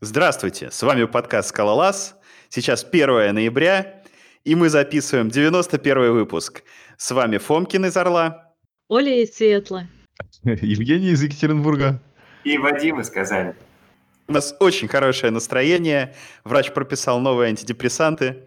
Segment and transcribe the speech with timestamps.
[0.00, 2.16] Здравствуйте, с вами подкаст «Скалолаз».
[2.48, 4.04] Сейчас 1 ноября,
[4.44, 6.62] и мы записываем 91 выпуск.
[6.96, 8.54] С вами Фомкин из Орла.
[8.86, 9.88] Оля из Сиэтла.
[10.44, 12.00] Евгений из Екатеринбурга.
[12.44, 13.54] И Вадим из Казани.
[14.28, 16.14] У нас очень хорошее настроение.
[16.44, 18.46] Врач прописал новые антидепрессанты.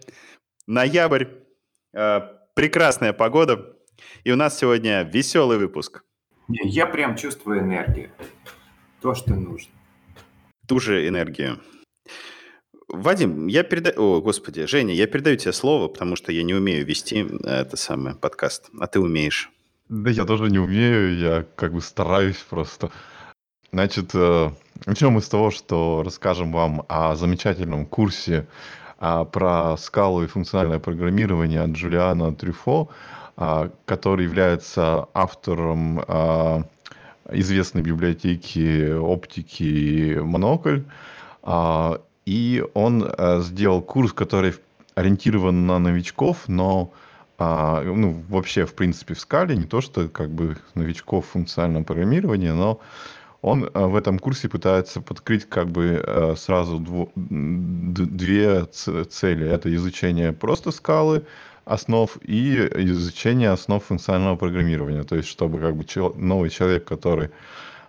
[0.67, 1.25] Ноябрь.
[1.93, 2.21] Э,
[2.55, 3.75] прекрасная погода.
[4.23, 6.05] И у нас сегодня веселый выпуск.
[6.47, 8.09] Я прям чувствую энергию.
[9.01, 9.80] То, что нужно.
[10.67, 11.59] Ту же энергию.
[12.87, 14.17] Вадим, я передаю...
[14.17, 17.77] О, господи, Женя, я передаю тебе слово, потому что я не умею вести э, это
[17.77, 19.49] самое подкаст, а ты умеешь.
[19.87, 22.91] Да я тоже не умею, я как бы стараюсь просто.
[23.71, 24.51] Значит, э,
[24.85, 28.47] начнем мы с того, что расскажем вам о замечательном курсе
[29.01, 32.89] а, про скалу и функциональное программирование от Джулиана Трюфо,
[33.35, 36.63] а, который является автором а,
[37.29, 40.81] известной библиотеки оптики Монокль.
[42.25, 44.53] И он сделал курс, который
[44.95, 46.91] ориентирован на новичков, но
[47.39, 52.49] ну, вообще, в принципе, в скале, не то, что как бы новичков в функциональном программировании,
[52.49, 52.79] но
[53.41, 59.47] он в этом курсе пытается подкрыть как бы сразу две цели.
[59.47, 61.25] Это изучение просто скалы,
[61.73, 65.03] основ и изучение основ функционального программирования.
[65.03, 67.29] То есть, чтобы как бы новый человек, который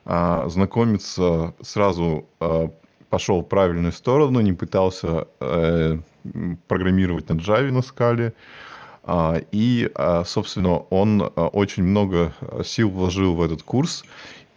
[0.05, 2.71] а, знакомится, сразу а,
[3.11, 5.99] пошел в правильную сторону, не пытался а,
[6.69, 8.33] программировать на Java на скале.
[9.05, 12.33] А, и, а, собственно, он очень много
[12.65, 14.05] сил вложил в этот курс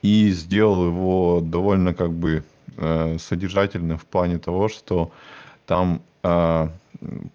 [0.01, 2.43] и сделал его довольно как бы
[2.77, 5.11] э, содержательным в плане того, что
[5.65, 6.14] там э,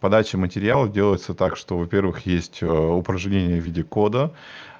[0.00, 4.32] подача материала делается так, что, во-первых, есть э, упражнения в виде кода,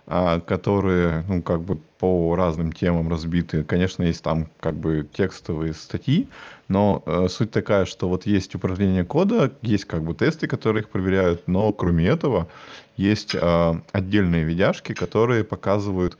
[0.07, 3.63] которые, ну, как бы по разным темам разбиты.
[3.63, 6.29] Конечно, есть там как бы текстовые статьи,
[6.67, 10.89] но э, суть такая, что вот есть упражнение кода, есть как бы тесты, которые их
[10.89, 12.49] проверяют, но кроме этого
[12.97, 16.19] есть э, отдельные видяшки, которые показывают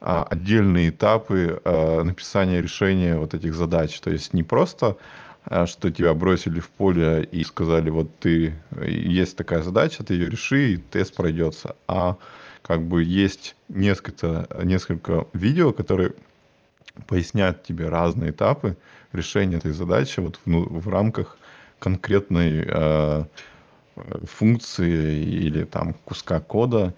[0.00, 3.98] а, отдельные этапы а, написания решения вот этих задач.
[4.00, 4.96] То есть не просто а,
[5.66, 8.54] что тебя бросили в поле и сказали, вот ты,
[8.86, 11.76] есть такая задача, ты ее реши, и тест пройдется.
[11.86, 12.16] А
[12.62, 16.12] как бы есть несколько, несколько видео, которые
[17.06, 18.76] поясняют тебе разные этапы
[19.12, 21.38] решения этой задачи вот в, ну, в рамках
[21.78, 23.24] конкретной э,
[24.24, 26.94] функции или там куска кода.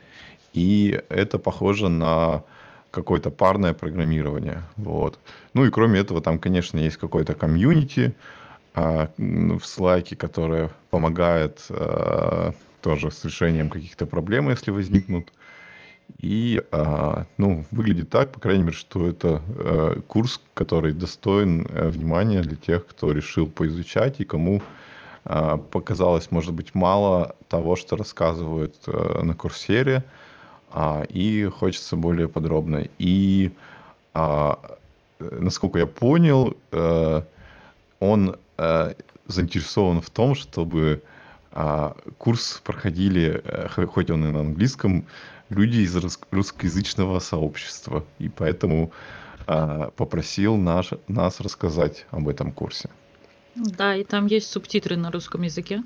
[0.52, 2.42] И это похоже на
[2.90, 4.62] какое-то парное программирование.
[4.76, 5.18] Вот.
[5.54, 8.39] Ну и кроме этого, там, конечно, есть какой-то комьюнити а,
[8.74, 15.32] в Slack, которое помогает а, тоже с решением каких-то проблем, если возникнут.
[16.18, 21.88] И, а, ну, выглядит так, по крайней мере, что это а, курс, который достоин а,
[21.90, 24.62] внимания для тех, кто решил поизучать и кому
[25.24, 30.04] а, показалось, может быть, мало того, что рассказывают а, на курсере,
[30.72, 32.86] а, и хочется более подробно.
[32.98, 33.52] И,
[34.14, 34.58] а,
[35.18, 37.24] насколько я понял, а,
[38.00, 38.94] он а,
[39.26, 41.02] заинтересован в том, чтобы
[41.52, 45.04] а, курс проходили, э, хоть он и на английском,
[45.48, 45.96] люди из
[46.30, 48.04] русскоязычного сообщества.
[48.18, 48.92] И поэтому
[49.46, 52.90] а, попросил наш, нас рассказать об этом курсе.
[53.54, 55.82] Да, и там есть субтитры на русском языке.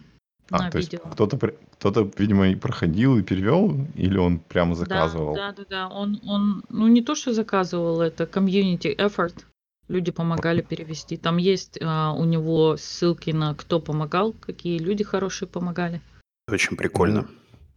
[0.50, 1.08] А, на то есть видео.
[1.10, 5.34] кто-то, при- кто-то, видимо, и проходил и перевел, или он прямо Да, заказывал?
[5.34, 5.88] да, да, да.
[5.88, 9.44] Он, он, ну не то, что заказывал, это community effort.
[9.88, 11.16] Люди помогали перевести.
[11.16, 16.00] Там есть а, у него ссылки на кто помогал, какие люди хорошие помогали.
[16.48, 17.28] Очень прикольно.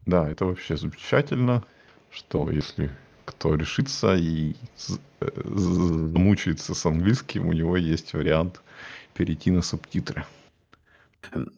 [0.06, 1.64] Да, это вообще замечательно,
[2.12, 2.92] что если
[3.26, 4.56] кто решится и
[5.20, 8.62] э, замучается с английским, у него есть вариант
[9.14, 10.26] перейти на субтитры.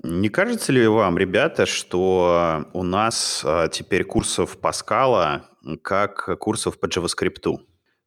[0.02, 5.46] Не кажется ли вам, ребята, что у нас а, теперь курсов по скала
[5.84, 7.60] как курсов по JavaScript?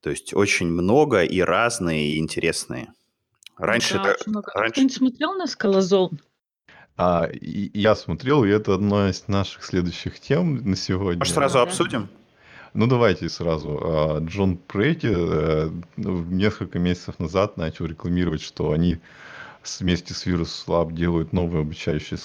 [0.02, 2.88] То есть очень много и разные, и интересные.
[3.56, 4.50] Раньше, Да, это- много.
[4.54, 6.18] А раньше- кто-нибудь смотрел на Scalazone?
[6.96, 11.20] А, и- я смотрел, и это одна из наших следующих тем на сегодня.
[11.20, 11.62] может, сразу Да.
[11.62, 12.08] обсудим?
[12.74, 13.78] Ну, давайте сразу.
[13.82, 18.98] А, Джон Прейти э, ну, несколько месяцев назад начал рекламировать, что они
[19.78, 22.16] вместе с Virus Lab делают новый обучающий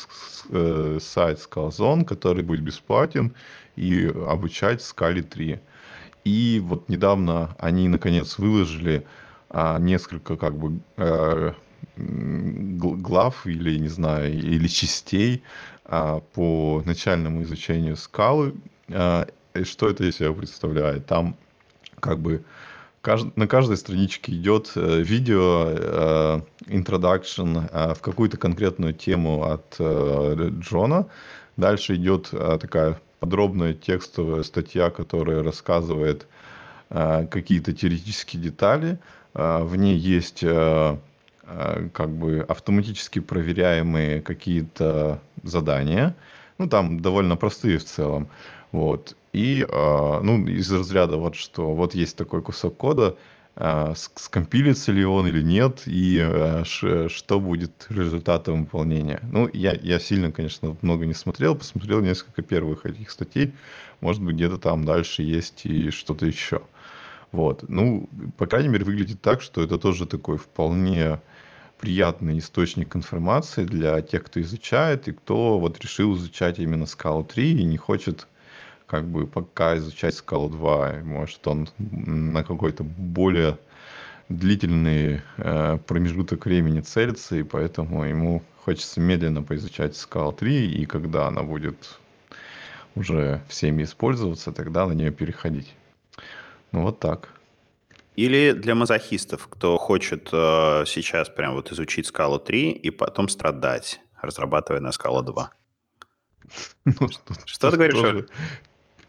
[0.50, 3.34] э, сайт Scalzone, который будет бесплатен
[3.76, 5.60] и обучать Scala 3.
[6.28, 9.08] И вот недавно они наконец выложили
[9.50, 11.54] а, несколько как бы э,
[11.96, 15.42] глав или не знаю или частей
[15.86, 18.56] а, по начальному изучению скалы.
[18.90, 21.06] А, и что это из себя представляет?
[21.06, 21.38] Там
[22.02, 22.44] как бы
[23.36, 31.06] на каждой страничке идет э, видео, э, introduction э, в какую-то конкретную тему от Джона.
[31.56, 36.28] Дальше идет такая подробная текстовая статья, которая рассказывает
[36.90, 39.00] э, какие-то теоретические детали.
[39.34, 40.98] Э, в ней есть э,
[41.94, 46.16] как бы автоматически проверяемые какие-то задания.
[46.58, 48.28] Ну, там довольно простые в целом.
[48.74, 49.16] Вот.
[49.32, 53.16] И, ну, из разряда вот что, вот есть такой кусок кода,
[53.96, 59.20] скомпилится ли он или нет, и ш, что будет результатом выполнения.
[59.32, 63.54] Ну, я, я сильно, конечно, много не смотрел, посмотрел несколько первых этих статей,
[64.00, 66.62] может быть, где-то там дальше есть и что-то еще.
[67.32, 67.68] Вот.
[67.68, 68.08] Ну,
[68.38, 71.20] по крайней мере, выглядит так, что это тоже такой вполне
[71.80, 77.60] приятный источник информации для тех, кто изучает, и кто вот решил изучать именно Scala 3
[77.60, 78.28] и не хочет
[78.88, 81.04] как бы пока изучать Scala 2.
[81.04, 83.58] Может, он на какой-то более
[84.30, 91.28] длительный э, промежуток времени целится, и поэтому ему хочется медленно поизучать Scala 3, и когда
[91.28, 92.00] она будет
[92.96, 95.74] уже всеми использоваться, тогда на нее переходить.
[96.72, 97.30] Ну вот так.
[98.16, 104.02] Или для мазохистов, кто хочет э, сейчас прям вот изучить скалу 3 и потом страдать,
[104.20, 105.52] разрабатывая на скалу 2.
[106.86, 107.98] Ну, что, что ты говоришь?
[107.98, 108.34] Что?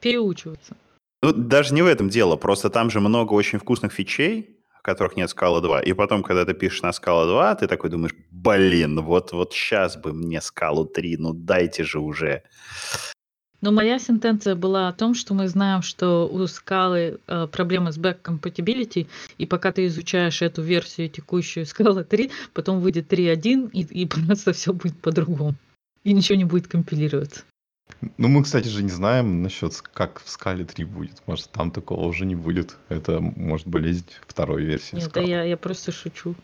[0.00, 0.77] Переучиваться.
[1.23, 4.59] Ну, даже не в этом дело, просто там же много очень вкусных фичей,
[4.89, 5.83] которых нет скала 2.
[5.83, 9.97] И потом, когда ты пишешь на скала 2, ты такой думаешь, блин, вот, вот сейчас
[9.97, 12.43] бы мне скалу 3, ну дайте же уже.
[13.61, 17.99] Но моя сентенция была о том, что мы знаем, что у скалы э, проблемы с
[17.99, 24.03] back compatibility, и пока ты изучаешь эту версию текущую скала 3, потом выйдет 3.1, и,
[24.03, 25.55] и просто все будет по-другому.
[26.05, 27.43] И ничего не будет компилироваться.
[28.17, 31.23] Ну, мы, кстати же, не знаем насчет, как в скале 3 будет.
[31.26, 32.76] Может, там такого уже не будет.
[32.88, 34.96] Это может болезнь второй версии.
[34.96, 36.35] Нет, да я, я просто шучу.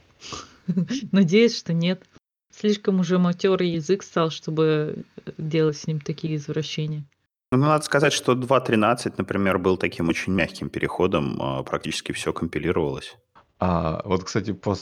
[1.13, 2.03] Надеюсь, что нет.
[2.51, 7.05] Слишком уже матерый язык стал, чтобы э, делать с ним такие извращения.
[7.51, 13.17] Ну, надо сказать, что 2.13, например, был таким очень мягким переходом, а, практически все компилировалось.
[13.61, 14.77] А вот, кстати, по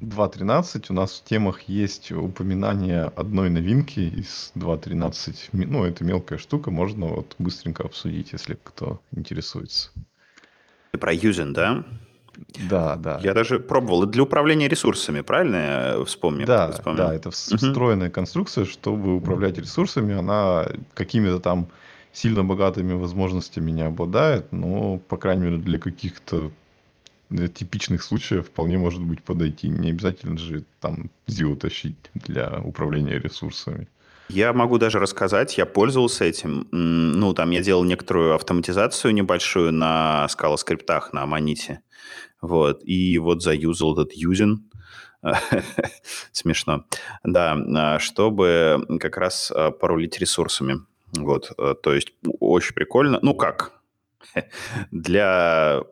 [0.00, 5.50] 2.13 у нас в темах есть упоминание одной новинки из 2.13.
[5.52, 9.90] Ну, это мелкая штука, можно вот быстренько обсудить, если кто интересуется.
[10.92, 11.84] Ты про юзин, да?
[12.68, 13.20] Да, да.
[13.22, 14.06] Я даже пробовал.
[14.06, 16.46] Для управления ресурсами, правильно я вспомнил?
[16.46, 17.04] Да, вспомнил?
[17.04, 18.14] да, это встроенная угу.
[18.14, 20.14] конструкция, чтобы управлять ресурсами.
[20.14, 21.68] Она какими-то там
[22.12, 26.50] сильно богатыми возможностями не обладает, но, по крайней мере, для каких-то
[27.30, 29.68] для типичных случаев вполне может быть подойти.
[29.68, 33.88] Не обязательно же там ZIO тащить для управления ресурсами.
[34.28, 36.66] Я могу даже рассказать, я пользовался этим.
[36.70, 41.80] Ну, там я делал некоторую автоматизацию небольшую на скала скриптах на Аманите.
[42.40, 42.82] Вот.
[42.84, 44.70] И вот заюзал этот юзин.
[46.32, 46.84] Смешно.
[47.22, 50.80] Да, а, чтобы как раз а, порулить ресурсами.
[51.12, 51.52] Вот.
[51.58, 53.18] А, то есть очень прикольно.
[53.22, 53.72] Ну как?
[54.90, 55.82] Для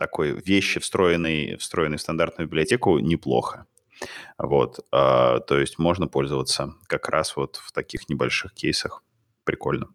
[0.00, 3.66] такой вещи, встроенной, встроенной в стандартную библиотеку, неплохо.
[4.38, 4.80] Вот.
[4.90, 9.02] То есть можно пользоваться как раз вот в таких небольших кейсах.
[9.44, 9.88] Прикольно.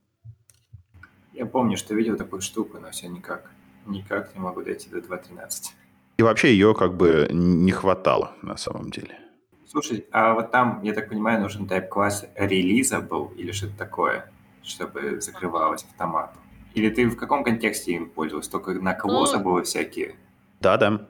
[1.33, 3.51] Я помню, что видел такую штуку, но все никак.
[3.87, 5.73] Никак не могу дойти до 2.13.
[6.17, 9.19] И вообще ее как бы не хватало на самом деле.
[9.67, 14.31] Слушай, а вот там, я так понимаю, нужен type-класс releasable или что-то такое,
[14.63, 16.41] чтобы закрывалось автоматом?
[16.75, 18.51] Или ты в каком контексте им пользовался?
[18.51, 20.15] Только на клоссах было всякие?
[20.59, 21.07] Да, да.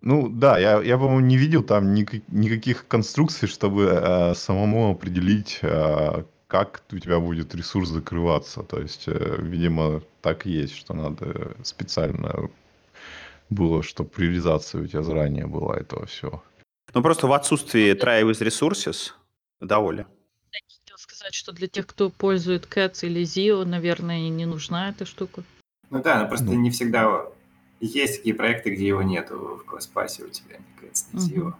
[0.00, 5.60] Ну да, я, я по-моему, не видел там никак, никаких конструкций, чтобы э, самому определить,
[5.62, 8.62] э, как у тебя будет ресурс закрываться.
[8.62, 12.50] То есть, э, видимо, так и есть, что надо специально
[13.50, 16.42] было, чтобы приоризация у тебя заранее была этого всего.
[16.94, 19.12] Ну, просто в отсутствии try with resources,
[19.60, 20.06] да, Оля?
[21.24, 25.42] Сказать, что для тех, кто пользует Cats или Zio, наверное, не нужна эта штука.
[25.90, 26.54] Ну да, но просто ну.
[26.54, 27.26] не всегда
[27.80, 31.48] есть такие проекты, где его нету в класс-пассе у тебя, ни Cats, ни Zio.
[31.48, 31.54] Угу.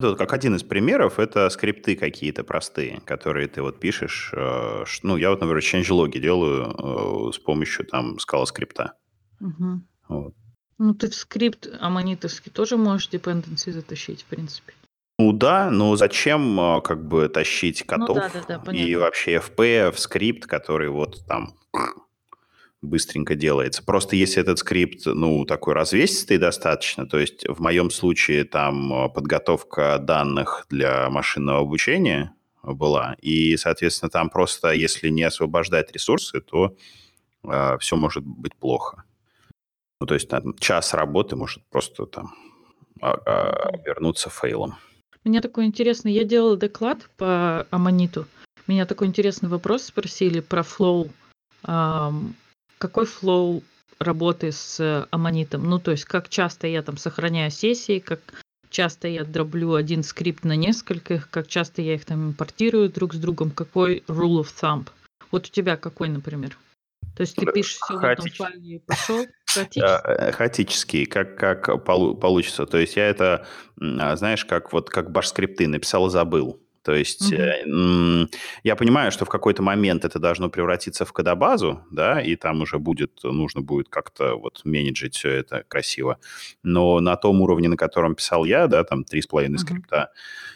[0.00, 4.32] Вот как один из примеров, это скрипты какие-то простые, которые ты вот пишешь.
[4.34, 8.94] Э, ну, я вот, например, changelog делаю э, с помощью там скала скрипта.
[9.40, 9.80] Угу.
[10.08, 10.34] Вот.
[10.78, 14.72] Ну, ты в скрипт аммонитовский тоже можешь dependency затащить, в принципе.
[15.20, 19.36] Ну да, но зачем а, как бы тащить котов ну, да, да, да, и вообще
[19.36, 21.52] FP в скрипт, который вот там
[22.80, 23.84] быстренько делается.
[23.84, 29.08] Просто если этот скрипт, ну, такой развесистый достаточно, то есть в моем случае там а,
[29.10, 36.76] подготовка данных для машинного обучения была, и, соответственно, там просто, если не освобождать ресурсы, то
[37.42, 39.04] э, все может быть плохо.
[40.00, 42.34] Ну, то есть там час работы может просто там
[43.00, 43.72] а, а,
[45.20, 45.32] fail ом.
[45.32, 48.26] Мне такой интересный, я делала доклад по Ammonite у.
[48.66, 51.10] Меня такой интересный вопрос спросили про flow.
[51.62, 53.62] Какой flow
[53.98, 55.68] работы с Ammonite ом?
[55.68, 58.20] Ну, то есть, как часто я там сохраняю сессии, как
[58.70, 63.18] часто я дроблю один скрипт на нескольких, как часто я их там импортирую друг с
[63.18, 64.88] другом, какой rule of thumb.
[65.30, 66.56] Вот у тебя какой, например?
[67.16, 69.26] То есть ты пишешь все в этом файле и пошел?
[69.54, 70.32] Хаотический?
[70.32, 72.66] Хаотический, как, как получится.
[72.66, 73.46] То есть я это,
[73.80, 76.60] а, знаешь, как вот как баш-скрипты написал и забыл.
[76.82, 78.28] То есть угу.
[78.62, 82.78] я понимаю, что в какой-то момент это должно превратиться в кодобазу, да, и там уже
[82.78, 86.18] будет, нужно будет как-то вот менеджить все это красиво.
[86.62, 89.58] Но на том уровне, на котором писал я, да, там 3,5 угу.
[89.58, 90.10] скрипта,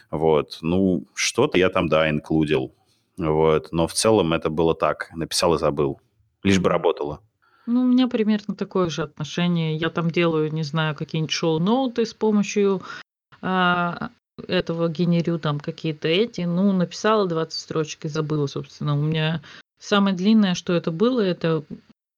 [0.09, 2.73] вот, ну, что-то я там, да, инклюдил,
[3.17, 6.01] вот, но в целом это было так, написал и забыл,
[6.41, 7.21] лишь бы работало.
[7.67, 9.75] Ну, у меня примерно такое же отношение.
[9.75, 12.81] Я там делаю, не знаю, какие-нибудь шоу-ноуты с помощью
[13.41, 14.09] а,
[14.47, 16.41] этого генерю там какие-то эти.
[16.41, 18.97] Ну, написала 20 строчек и забыла, собственно.
[18.97, 19.41] У меня
[19.79, 21.63] самое длинное, что это было, это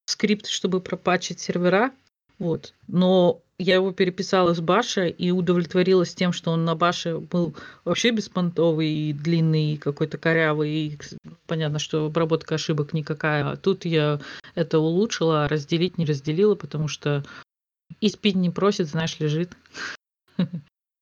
[0.05, 1.91] скрипт, чтобы пропачить сервера.
[2.39, 2.73] Вот.
[2.87, 8.11] Но я его переписала с Баша и удовлетворилась тем, что он на Баше был вообще
[8.11, 10.71] беспонтовый и длинный, и какой-то корявый.
[10.71, 10.99] И
[11.47, 13.49] понятно, что обработка ошибок никакая.
[13.49, 14.19] А тут я
[14.53, 17.25] это улучшила, а разделить не разделила, потому что
[17.99, 19.53] и спить не просит, знаешь, лежит.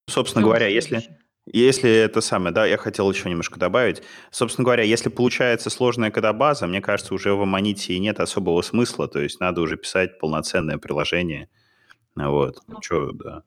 [0.09, 1.03] Собственно говоря, если,
[1.45, 4.01] если это самое, да, я хотел еще немножко добавить.
[4.31, 9.07] Собственно говоря, если получается сложная кодобаза, мне кажется, уже в Аманите и нет особого смысла,
[9.07, 11.49] то есть надо уже писать полноценное приложение.
[12.15, 13.43] Вот, ну, что, да.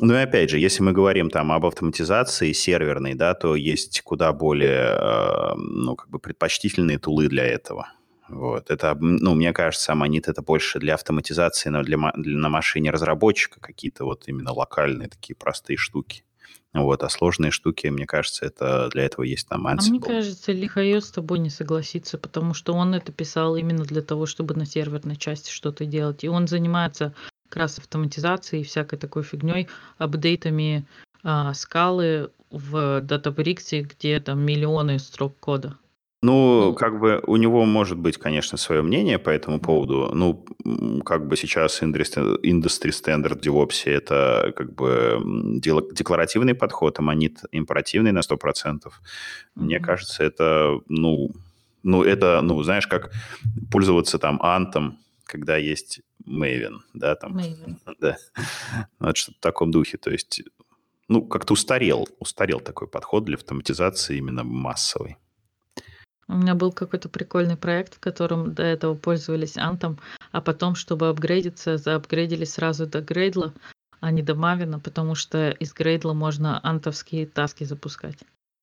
[0.00, 4.32] Ну и опять же, если мы говорим там об автоматизации серверной, да, то есть куда
[4.34, 7.88] более, э, ну, как бы предпочтительные тулы для этого.
[8.28, 8.70] Вот.
[8.70, 13.58] Это, ну, мне кажется, Аманит это больше для автоматизации, но для, для, на машине разработчика
[13.58, 16.25] какие-то вот именно локальные такие простые штуки.
[16.82, 19.86] Вот, а сложные штуки, мне кажется, это для этого есть там Ansible.
[19.86, 24.02] А мне кажется, Лихайо с тобой не согласится, потому что он это писал именно для
[24.02, 26.24] того, чтобы на серверной части что-то делать.
[26.24, 27.14] И он занимается
[27.48, 29.68] как раз автоматизацией и всякой такой фигней,
[29.98, 30.84] апдейтами
[31.22, 35.76] а, скалы в Databricks, где там миллионы строк кода.
[36.26, 40.10] Ну, как бы у него может быть, конечно, свое мнение по этому поводу.
[40.12, 40.44] Ну,
[41.04, 45.20] как бы сейчас Industry, industry Standard DevOps это как бы
[45.60, 48.38] декларативный подход, а монит императивный на 100%.
[48.38, 48.90] Mm-hmm.
[49.54, 51.30] Мне кажется, это, ну,
[51.84, 53.12] ну, это, ну, знаешь, как
[53.70, 57.36] пользоваться там антом, когда есть Maven, да, там.
[57.38, 57.76] Maven.
[58.00, 58.16] Да.
[58.98, 59.96] Вот что-то в таком духе.
[59.96, 60.42] То есть,
[61.08, 65.16] ну, как-то устарел, устарел такой подход для автоматизации именно массовой.
[66.28, 69.98] У меня был какой-то прикольный проект, в котором до этого пользовались Антом,
[70.32, 73.52] а потом, чтобы апгрейдиться, заапгрейдили сразу до Грейдла,
[74.00, 78.18] а не до Мавина, потому что из Грейдла можно антовские таски запускать.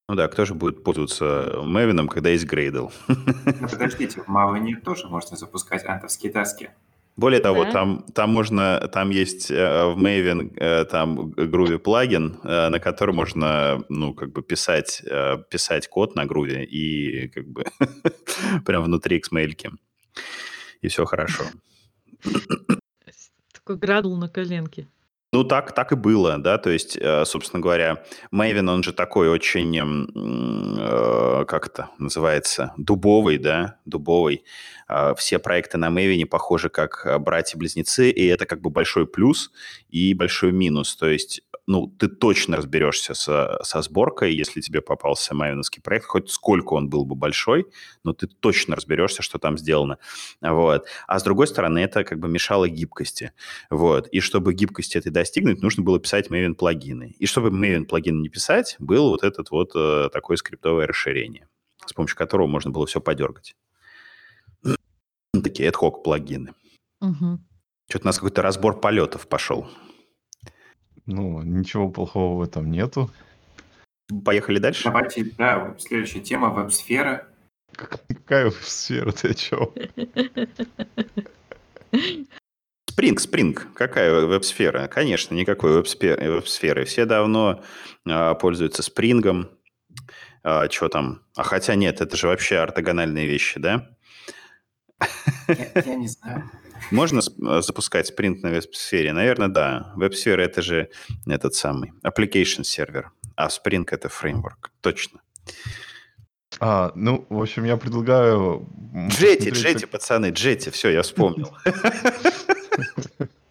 [0.09, 2.89] Ну да, кто же будет пользоваться Мавином, когда есть Грейдл?
[3.07, 6.71] Ну, подождите, в Мавине тоже можно запускать антовские таски.
[7.15, 7.71] Более того, да?
[7.71, 13.15] там, там можно, там есть э, в Maven э, там Groovy плагин, э, на котором
[13.15, 15.03] можно, ну, как бы писать,
[15.49, 17.65] писать код на Groovy и как бы
[18.65, 19.53] прям внутри XML.
[20.81, 21.43] И все хорошо.
[23.53, 24.87] Такой градул на коленке.
[25.33, 29.75] Ну, так, так и было, да, то есть, собственно говоря, Maven, он же такой очень,
[31.45, 34.43] как это называется, дубовый, да, дубовый.
[34.87, 39.51] А, все проекты на Maven похожи как а, братья-близнецы, и это как бы большой плюс
[39.89, 40.95] и большой минус.
[40.95, 46.29] То есть ну, ты точно разберешься со, со сборкой, если тебе попался майоновский проект, хоть
[46.29, 47.65] сколько он был бы большой,
[48.03, 49.97] но ты точно разберешься, что там сделано.
[50.41, 50.85] Вот.
[51.07, 53.31] А с другой стороны, это как бы мешало гибкости.
[53.69, 54.07] Вот.
[54.07, 57.15] И чтобы гибкости этой достигнуть, нужно было писать Maven плагины.
[57.17, 61.47] И чтобы Maven плагины не писать, было вот этот вот э, такое скриптовое расширение,
[61.85, 63.55] с помощью которого можно было все подергать.
[65.31, 66.53] Такие ad-hoc плагины.
[67.01, 67.39] Угу.
[67.89, 69.67] Что-то у нас какой-то разбор полетов пошел.
[71.05, 73.11] Ну, ничего плохого в этом нету.
[74.23, 74.85] Поехали дальше?
[74.85, 77.27] Давайте, да, следующая тема– веб-сфера.
[77.75, 79.11] Какая веб-сфера?
[79.11, 79.71] Ты о чем?
[82.89, 83.67] Спринг, Спринг.
[83.73, 84.87] Какая веб-сфера?
[84.87, 86.85] Конечно, никакой веб-сферы.
[86.85, 87.63] Все давно
[88.07, 89.49] а, пользуются Спрингом.
[90.43, 91.21] А, что там?
[91.35, 93.92] А хотя нет, это же вообще ортогональные вещи, да?
[95.47, 96.49] Я, я не знаю.
[96.91, 99.13] Можно э, запускать спринт на веб-сфере?
[99.13, 99.93] Наверное, да.
[99.95, 100.89] Веб-сфера— это же
[101.25, 104.71] этот самый application сервер, а Spring— это фреймворк.
[104.81, 105.21] Точно.
[106.59, 108.67] А, ну, в общем, я предлагаю...
[109.09, 109.89] Джети, Джети, как...
[109.89, 111.55] пацаны, Джети, все, я вспомнил.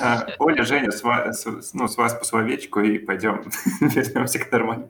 [0.00, 3.42] А, Оля, Женя, с вас, ну, с вас по словечку и пойдем
[3.80, 4.88] вернемся к нормальному.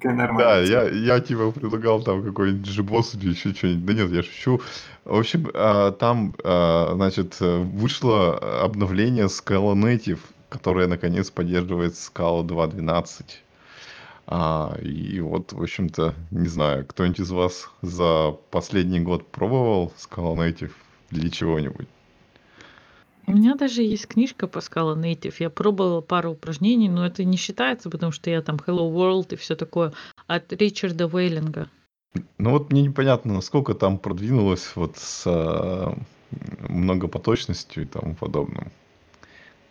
[0.00, 3.86] К Да, я, я типа предлагал там какой-нибудь джибос или еще что-нибудь.
[3.86, 4.60] Да нет, я шучу.
[5.04, 13.24] В общем, а, там, а, значит, вышло обновление Scala Native, которое наконец поддерживает Scala 2.12.
[14.30, 20.36] А, и вот, в общем-то, не знаю, кто-нибудь из вас за последний год пробовал Scala
[20.36, 20.72] Native
[21.10, 21.88] для чего-нибудь?
[23.28, 25.34] У меня даже есть книжка по Scala Native.
[25.38, 29.36] Я пробовала пару упражнений, но это не считается, потому что я там Hello World и
[29.36, 29.92] все такое
[30.26, 31.68] от Ричарда Вейлинга.
[32.38, 35.94] Ну вот мне непонятно, насколько там продвинулось вот с а,
[36.70, 38.72] многопоточностью и тому подобным.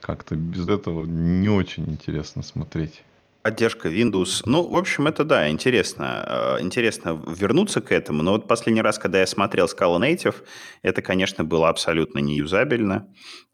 [0.02, 3.04] Как-то без этого не очень интересно смотреть.
[3.48, 4.42] Поддержка Windows.
[4.46, 6.58] Ну, в общем, это да, интересно.
[6.60, 8.22] Э, Интересно вернуться к этому.
[8.22, 10.36] Но вот последний раз, когда я смотрел Scala Native,
[10.82, 13.08] это, конечно, было абсолютно неюзабельно.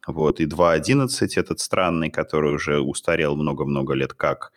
[0.07, 4.51] Вот, и 2.11 этот странный, который уже устарел много-много лет как.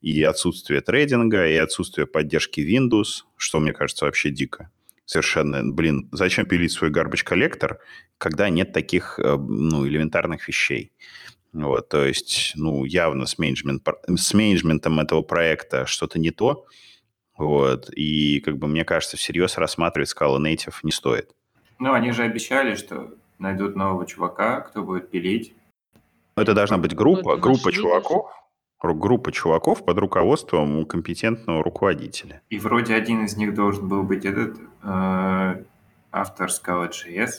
[0.00, 4.72] И отсутствие трейдинга, и отсутствие поддержки Windows, что мне кажется вообще дико.
[5.04, 7.78] Совершенно, блин, зачем пилить свой garbage коллектор,
[8.18, 10.90] когда нет таких, э, ну, элементарных вещей?
[11.52, 16.64] Вот, то есть, ну, явно с, менеджмент, с менеджментом этого проекта что-то не то.
[17.36, 21.34] Вот, и, как бы, мне кажется, всерьез рассматривать Scala Native не стоит.
[21.78, 25.54] Ну, они же обещали, что найдут нового чувака, кто будет пилить.
[26.36, 28.30] Но это должна быть группа, это группа чуваков,
[28.82, 32.42] ру- группа чуваков под руководством компетентного руководителя.
[32.50, 35.64] И вроде один из них должен был быть этот э,
[36.12, 37.30] автор Scala.js.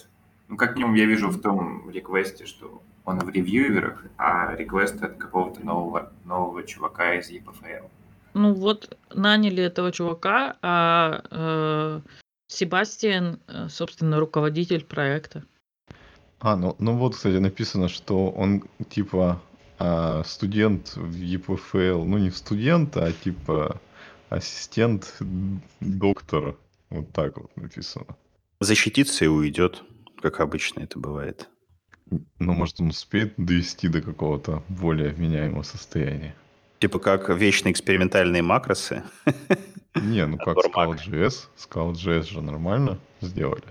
[0.49, 5.17] Ну, как минимум, я вижу в том реквесте, что он в ревьюверах, а реквест от
[5.17, 7.89] какого-то нового, нового чувака из EPFL.
[8.33, 12.01] Ну вот наняли этого чувака, а э,
[12.47, 15.43] Себастьян, э, собственно, руководитель проекта.
[16.39, 19.41] А, ну, ну вот, кстати, написано, что он типа
[19.83, 22.03] а, студент в EPFL.
[22.03, 23.79] Ну, не студент, а типа
[24.29, 25.17] ассистент
[25.79, 26.55] доктора.
[26.89, 28.05] Вот так вот написано.
[28.59, 29.83] Защитится и уйдет,
[30.21, 31.49] как обычно это бывает.
[32.11, 36.35] Ну, может, он успеет довести до какого-то более вменяемого состояния.
[36.79, 39.03] Типа как вечные экспериментальные макросы.
[39.95, 40.57] Не, ну как.
[40.57, 41.47] Scala.js.
[41.57, 43.63] Scala.js же нормально сделали.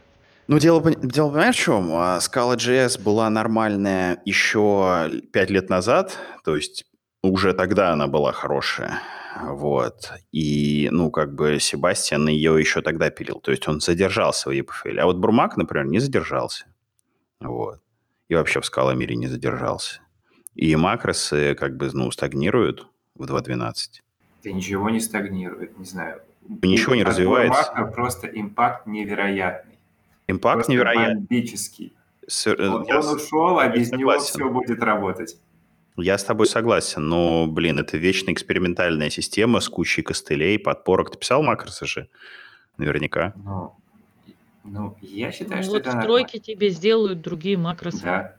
[0.46, 1.92] Ну, дело, дело понимаешь, в чем?
[1.92, 6.86] А, Scala.js была нормальная еще пять лет назад, то есть
[7.22, 9.00] уже тогда она была хорошая.
[9.42, 10.12] Вот.
[10.32, 13.40] И, ну, как бы Себастьян ее еще тогда пилил.
[13.40, 14.98] То есть он задержался в EPFL.
[14.98, 16.66] А вот Бурмак, например, не задержался.
[17.40, 17.80] Вот.
[18.30, 20.00] И вообще в Scala мире не задержался.
[20.54, 23.74] И макросы как бы, ну, стагнируют в 2.12.
[24.44, 26.20] Да ничего не стагнирует, не знаю.
[26.62, 27.72] Ничего не От развивается.
[27.72, 29.74] Бурмака просто импакт невероятный.
[30.28, 31.14] Импакт Просто невероятный.
[31.16, 31.92] бомбический.
[32.28, 34.26] С- э, Он, я он ушел, а я без него согласен.
[34.34, 35.36] все будет работать.
[35.96, 41.10] Я с тобой согласен, но, блин, это вечно экспериментальная система с кучей костылей, подпорок.
[41.10, 42.08] Ты писал макросы же?
[42.78, 43.32] Наверняка.
[43.34, 43.74] Ну,
[44.64, 46.02] ну я считаю, Ну что вот это в нормально.
[46.28, 48.02] тройке тебе сделают другие макросы.
[48.02, 48.36] Да.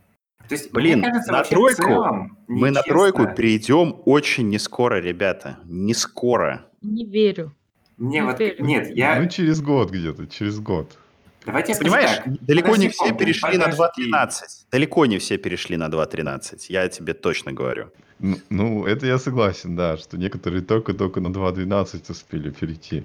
[0.48, 2.92] То есть, Блин, мне кажется, на вообще в тройку целом Мы на нечестно.
[2.92, 5.58] тройку перейдем очень не скоро, ребята.
[5.64, 6.66] Не скоро.
[6.82, 7.54] Не верю.
[7.96, 8.64] Не, не вот, верю.
[8.64, 9.20] нет, я...
[9.20, 10.98] Ну, через год где-то, через год.
[11.46, 12.26] Давайте я скажу Понимаешь, так.
[12.44, 14.10] далеко Подожди, не все Полкин, перешли на подожди.
[14.10, 14.32] 2.13.
[14.72, 16.56] Далеко не все перешли на 2.13.
[16.68, 17.90] Я тебе точно говорю.
[18.18, 23.04] Ну, ну, это я согласен, да, что некоторые только-только на 2.12 успели перейти.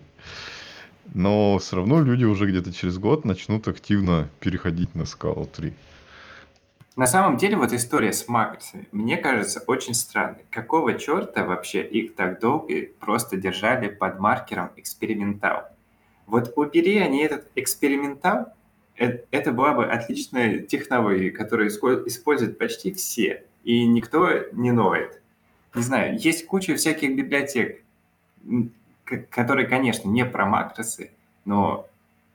[1.13, 5.73] Но все равно люди уже где-то через год начнут активно переходить на Scala 3.
[6.95, 10.45] На самом деле, вот история с макросами, мне кажется, очень странной.
[10.49, 15.67] Какого черта вообще их так долго просто держали под маркером экспериментал?
[16.25, 18.47] Вот убери они этот экспериментал,
[18.97, 25.21] э- это была бы отличная технология, которую используют почти все, и никто не ноет.
[25.75, 27.83] Не знаю, есть куча всяких библиотек,
[29.07, 31.11] которые, конечно, не про макросы,
[31.45, 31.87] но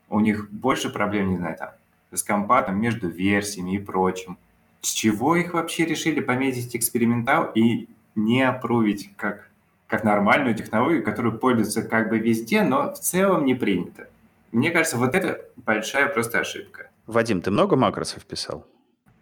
[0.08, 1.70] у них больше проблем, не знаю, там,
[2.12, 4.38] с компатом между версиями и прочим.
[4.80, 9.48] С чего их вообще решили пометить экспериментал и не опрувить как,
[9.86, 14.08] как нормальную технологию, которую пользуются как бы везде, но в целом не принято?
[14.50, 16.90] Мне кажется, вот это большая просто ошибка.
[17.06, 18.66] Вадим, ты много макросов писал?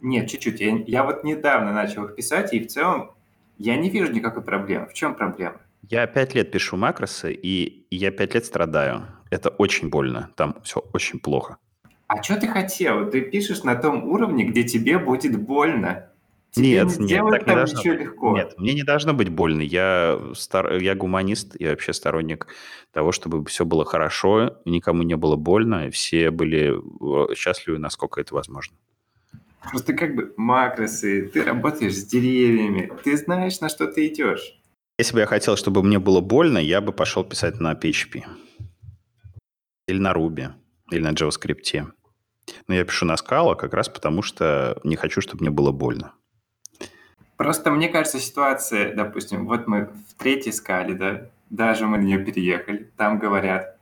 [0.00, 0.60] Нет, чуть-чуть.
[0.60, 3.10] Я, я вот недавно начал их писать, и в целом
[3.58, 4.86] я не вижу никакой проблемы.
[4.86, 5.60] В чем проблема?
[5.88, 9.06] Я пять лет пишу макросы, и я пять лет страдаю.
[9.30, 10.30] Это очень больно.
[10.36, 11.56] Там все очень плохо.
[12.06, 13.10] А что ты хотел?
[13.10, 16.10] Ты пишешь на том уровне, где тебе будет больно.
[16.56, 18.00] Нет, Тебе не нет, так не должно быть.
[18.00, 18.36] легко.
[18.36, 19.60] Нет, мне не должно быть больно.
[19.62, 20.74] Я, стар...
[20.78, 22.48] я гуманист, я вообще сторонник
[22.92, 26.74] того, чтобы все было хорошо, никому не было больно, и все были
[27.30, 28.76] э, счастливы, насколько это возможно.
[29.70, 34.59] Просто как бы макросы, ты работаешь с деревьями, ты знаешь, на что ты идешь.
[35.00, 38.22] Если бы я хотел, чтобы мне было больно, я бы пошел писать на PHP.
[39.88, 40.50] Или на Ruby.
[40.90, 41.86] Или на JavaScript.
[42.68, 46.12] Но я пишу на Scala как раз потому, что не хочу, чтобы мне было больно.
[47.38, 52.22] Просто мне кажется, ситуация, допустим, вот мы в третьей скале, да, даже мы на нее
[52.22, 53.78] переехали, там говорят,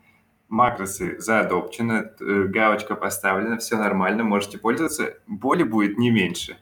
[0.48, 6.59] макросы заадопчены, э, галочка поставлена, все нормально, можете пользоваться, боли будет не меньше.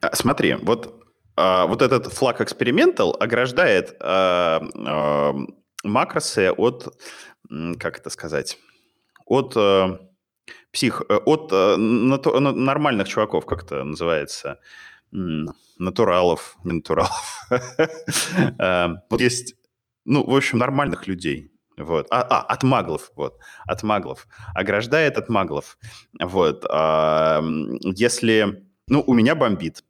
[0.00, 1.01] А, смотри, вот,
[1.36, 5.34] а, вот этот флаг Experimental ограждает а, а,
[5.84, 6.94] макросы от,
[7.78, 8.58] как это сказать,
[9.26, 9.98] от а,
[10.72, 14.58] псих, э, от а, нату, нормальных чуваков, как это называется,
[15.78, 17.48] натуралов, натуралов.
[19.10, 19.54] Вот есть,
[20.04, 22.06] ну, в общем, нормальных людей, вот.
[22.10, 24.26] А, а, от маглов, вот, от маглов.
[24.54, 25.78] Ограждает от маглов.
[26.20, 26.64] Вот.
[26.68, 27.42] А,
[27.82, 28.66] если...
[28.88, 29.84] Ну, у меня бомбит.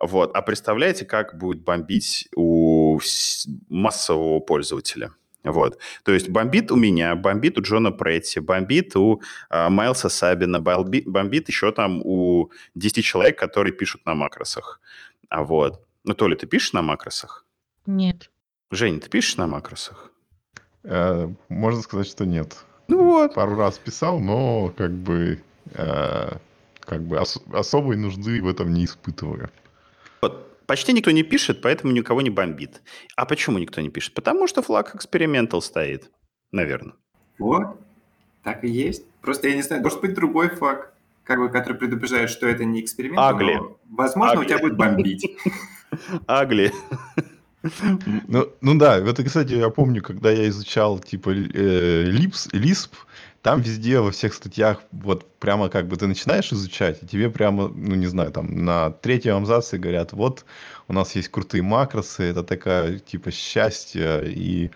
[0.00, 0.34] Вот.
[0.34, 2.98] А представляете, как будет бомбить у
[3.68, 5.12] массового пользователя?
[5.44, 5.78] Вот.
[6.02, 11.06] То есть бомбит у меня, бомбит у Джона Претти, бомбит у э, Майлса Сабина, бомбит,
[11.08, 14.80] бомбит еще там у 10 человек, которые пишут на макросах.
[15.28, 15.84] А вот.
[16.04, 17.46] Ну, Толя, ты пишешь на макросах?
[17.86, 18.30] Нет.
[18.70, 20.10] Женя, ты пишешь на макросах?
[20.84, 22.56] Э, можно сказать, что нет.
[22.88, 23.34] Ну вот.
[23.34, 25.40] Пару раз писал, но как бы,
[25.74, 26.30] э,
[26.80, 29.50] как бы ос- особой нужды в этом не испытываю.
[30.68, 32.82] Почти никто не пишет, поэтому никого не бомбит.
[33.16, 34.12] А почему никто не пишет?
[34.12, 36.10] Потому что флаг экспериментал стоит,
[36.52, 36.92] наверное.
[37.38, 37.80] Вот,
[38.42, 39.06] так и есть.
[39.22, 40.92] Просто я не знаю, может быть другой флаг,
[41.24, 43.18] как бы, который предупреждает, что это не эксперимент.
[43.18, 43.58] Агли.
[43.88, 44.44] Возможно, Агли.
[44.44, 45.38] у тебя будет бомбить.
[46.26, 46.70] Агли.
[48.28, 52.04] Ну, ну да, это, кстати, я помню, когда я изучал типа э,
[52.52, 52.90] Lisp,
[53.42, 57.68] там везде во всех статьях вот прямо как бы ты начинаешь изучать, и тебе прямо,
[57.68, 60.44] ну не знаю, там на третьем абзаце говорят, вот
[60.86, 64.70] у нас есть крутые макросы, это такая типа счастье, и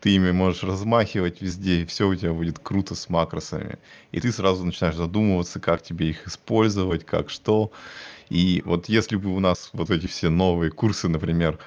[0.00, 3.78] ты ими можешь размахивать везде, и все у тебя будет круто с макросами.
[4.12, 7.72] И ты сразу начинаешь задумываться, как тебе их использовать, как что.
[8.28, 11.58] И вот если бы у нас вот эти все новые курсы, например,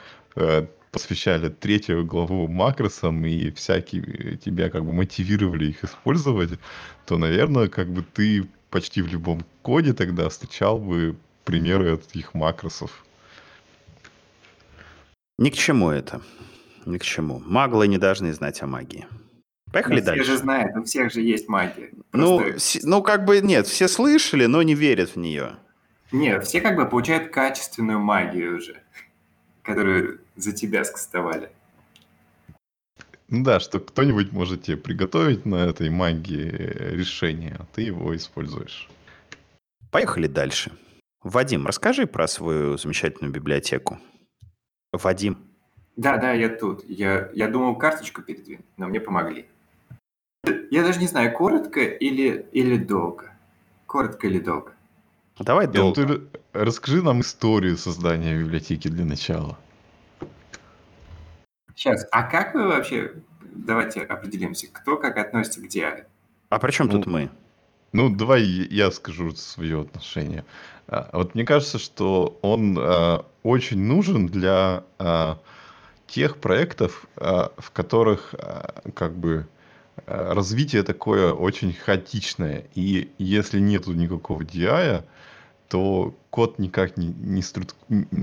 [0.92, 6.60] посвящали третью главу макросам и всякие тебя как бы мотивировали их использовать,
[7.06, 11.16] то, наверное, как бы ты почти в любом коде тогда встречал бы
[11.46, 13.04] примеры этих макросов.
[15.38, 16.22] Ни к чему это.
[16.86, 17.42] Ни к чему.
[17.46, 19.08] Маглы не должны знать о магии.
[19.72, 20.24] Поехали но дальше.
[20.24, 21.92] Все же знают, у всех же есть магия.
[22.12, 22.80] Ну, Просто...
[22.84, 25.58] Ну, ну, как бы нет, все слышали, но не верят в нее.
[26.12, 28.82] Нет, все как бы получают качественную магию уже
[29.64, 31.50] которые за тебя скастовали.
[33.28, 38.90] Ну да, что кто-нибудь может тебе приготовить на этой магии решение, а ты его используешь.
[39.92, 40.72] Поехали дальше.
[41.22, 44.00] Вадим, расскажи про свою замечательную библиотеку.
[44.92, 45.38] Вадим.
[45.96, 46.84] Да, да, я тут.
[46.90, 49.46] Я, я думал карточку передвинуть, но мне помогли.
[50.72, 53.32] Я даже не знаю, коротко или, или долго.
[53.86, 54.74] Коротко или долго.
[55.40, 56.06] Давай долго.
[56.06, 59.58] Ты расскажи нам историю создания библиотеки для начала.
[61.76, 66.08] Сейчас, а как вы вообще, давайте определимся, кто как относится к Диаре?
[66.50, 67.30] А при чем ну, тут мы?
[67.94, 70.44] Ну, давай я скажу свое отношение.
[70.88, 75.36] А, вот мне кажется, что он э, очень нужен для э,
[76.08, 79.48] тех проектов, э, в которых э, как бы
[80.06, 82.66] развитие такое очень хаотичное.
[82.74, 85.04] И если нету никакого DI,
[85.70, 87.64] то код никак не, не стру...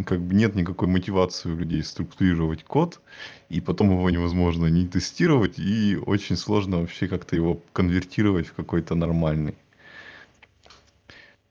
[0.04, 3.00] как бы нет никакой мотивации у людей структурировать код,
[3.48, 8.96] и потом его невозможно не тестировать, и очень сложно вообще как-то его конвертировать в какой-то
[8.96, 9.54] нормальный.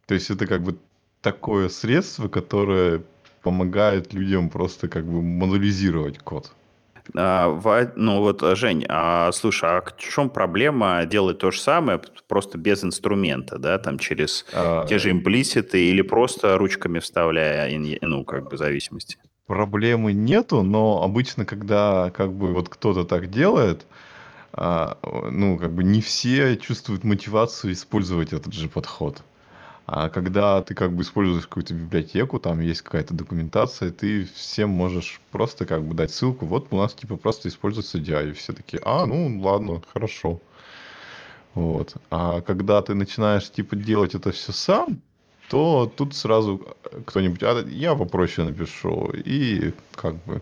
[0.06, 0.78] То есть это как бы
[1.22, 3.02] такое средство, которое
[3.42, 6.52] помогает людям просто как бы модулизировать код.
[7.14, 12.58] А, ну вот, Жень, а, слушай, а в чем проблема делать то же самое, просто
[12.58, 18.50] без инструмента, да, там через а, те же имплиситы или просто ручками вставляя, ну, как
[18.50, 19.18] бы, зависимости?
[19.48, 23.86] Проблемы нету, но обычно, когда как бы вот кто-то так делает,
[24.54, 24.98] а,
[25.30, 29.22] ну, как бы не все чувствуют мотивацию использовать этот же подход.
[29.88, 35.22] А когда ты как бы используешь какую-то библиотеку, там есть какая-то документация, ты всем можешь
[35.32, 38.82] просто как бы дать ссылку, вот у нас типа просто используется DI, и все такие,
[38.84, 40.42] а, ну ладно, хорошо.
[41.54, 41.94] Вот.
[42.10, 45.02] А когда ты начинаешь типа делать это все сам,
[45.50, 50.42] то тут сразу кто-нибудь, а я попроще напишу, и как бы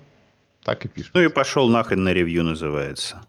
[0.64, 1.12] так и пишешь.
[1.14, 3.22] Ну и пошел нахрен на ревью называется.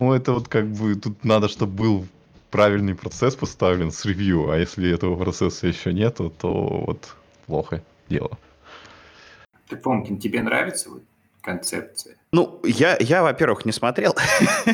[0.00, 2.06] Ну это вот как бы, тут надо, чтобы был
[2.50, 8.38] правильный процесс поставлен с ревью, а если этого процесса еще нету, то вот плохо дело.
[9.68, 11.02] Ты, Фомкин, тебе нравится вот
[11.42, 12.16] концепция?
[12.32, 14.14] Ну, я, я во-первых, не смотрел.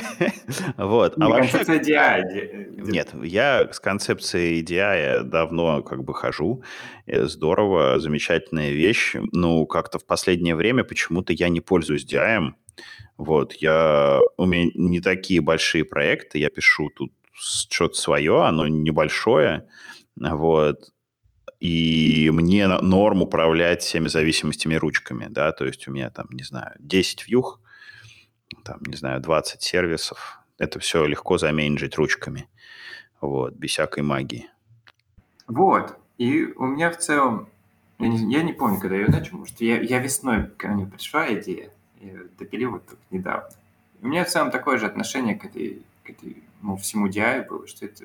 [0.76, 1.14] вот.
[1.18, 1.58] А вообще...
[1.58, 2.90] Концепция DI.
[2.90, 6.62] Нет, я с концепцией DI давно как бы хожу.
[7.06, 9.16] Э, здорово, замечательная вещь.
[9.32, 12.52] Ну, как-то в последнее время почему-то я не пользуюсь DI.
[13.16, 14.20] Вот, я...
[14.36, 19.68] У меня не такие большие проекты, я пишу тут что-то свое, оно небольшое,
[20.16, 20.92] вот,
[21.60, 26.74] и мне норм управлять всеми зависимостями ручками, да, то есть у меня там, не знаю,
[26.78, 27.60] 10 вьюх,
[28.64, 32.48] там, не знаю, 20 сервисов, это все легко заменеджить ручками,
[33.20, 34.48] вот, без всякой магии.
[35.46, 37.48] Вот, и у меня в целом,
[37.98, 41.32] я не, я не помню, когда я начал, может, я, я весной, ко мне пришла
[41.34, 41.70] идея,
[42.00, 43.48] я допилил вот недавно.
[44.02, 47.66] У меня в целом такое же отношение к этой, к этой ну, всему DI было,
[47.66, 48.04] что это,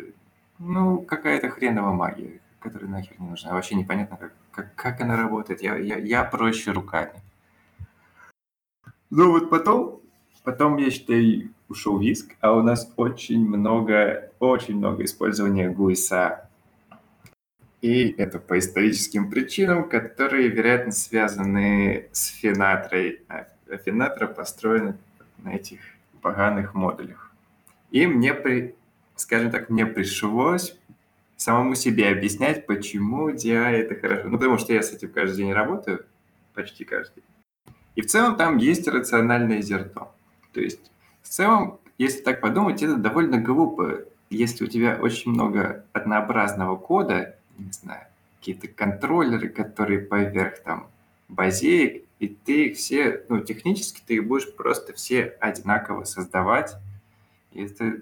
[0.59, 3.53] ну, какая-то хреновая магия которая нахер не нужна.
[3.53, 5.61] Вообще непонятно, как, как, как она работает.
[5.61, 7.21] Я, я, я проще руками.
[9.09, 9.99] Ну вот потом,
[10.43, 16.47] потом, я считаю, ушел виск, а у нас очень много, очень много использования гуиса.
[17.81, 23.21] И это по историческим причинам, которые, вероятно, связаны с Фенатрой.
[23.27, 23.47] А
[23.83, 24.95] Фенатра построена
[25.39, 25.79] на этих
[26.21, 27.20] поганых модулях.
[27.91, 28.75] И мне, при,
[29.15, 30.75] скажем так, мне пришлось
[31.35, 34.27] самому себе объяснять, почему DI это хорошо.
[34.27, 36.05] Ну, потому что я с этим каждый день работаю,
[36.53, 37.23] почти каждый.
[37.95, 40.13] И в целом там есть рациональное зерно.
[40.53, 44.05] То есть в целом, если так подумать, это довольно глупо.
[44.29, 48.05] Если у тебя очень много однообразного кода, не знаю,
[48.39, 50.87] какие-то контроллеры, которые поверх там
[51.27, 56.75] базеек, и ты их все, ну, технически ты их будешь просто все одинаково создавать.
[57.51, 58.01] И это,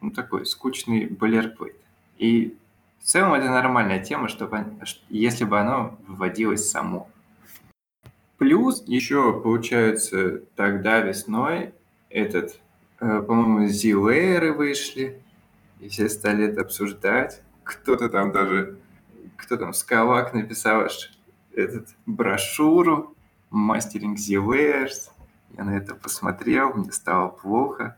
[0.00, 1.76] ну, такой скучный boilerplate.
[2.18, 2.56] И
[3.00, 4.64] в целом это нормальная тема, чтобы,
[5.08, 7.08] если бы оно выводилось само.
[8.38, 11.72] Плюс еще, получается, тогда весной
[12.10, 12.60] этот,
[13.00, 15.20] э, по-моему, Z-лейеры вышли,
[15.80, 17.42] и все стали это обсуждать.
[17.62, 18.78] Кто-то там даже,
[19.36, 20.88] кто там, Скалак написал
[21.54, 23.14] этот брошюру
[23.50, 25.10] «Мастеринг Z-layers».
[25.56, 27.96] Я на это посмотрел, мне стало плохо.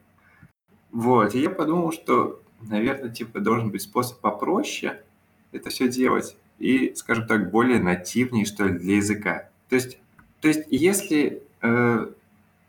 [0.97, 5.03] Вот, и я подумал, что наверное, типа должен быть способ попроще
[5.53, 9.51] это все делать и, скажем так, более нативнее, что ли, для языка.
[9.69, 9.99] То есть,
[10.41, 12.07] то есть если э,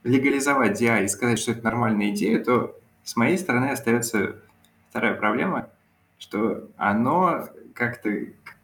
[0.04, 4.36] легализовать DI и сказать, что это нормальная идея, то с моей стороны остается
[4.90, 5.70] вторая проблема,
[6.20, 8.10] что оно как-то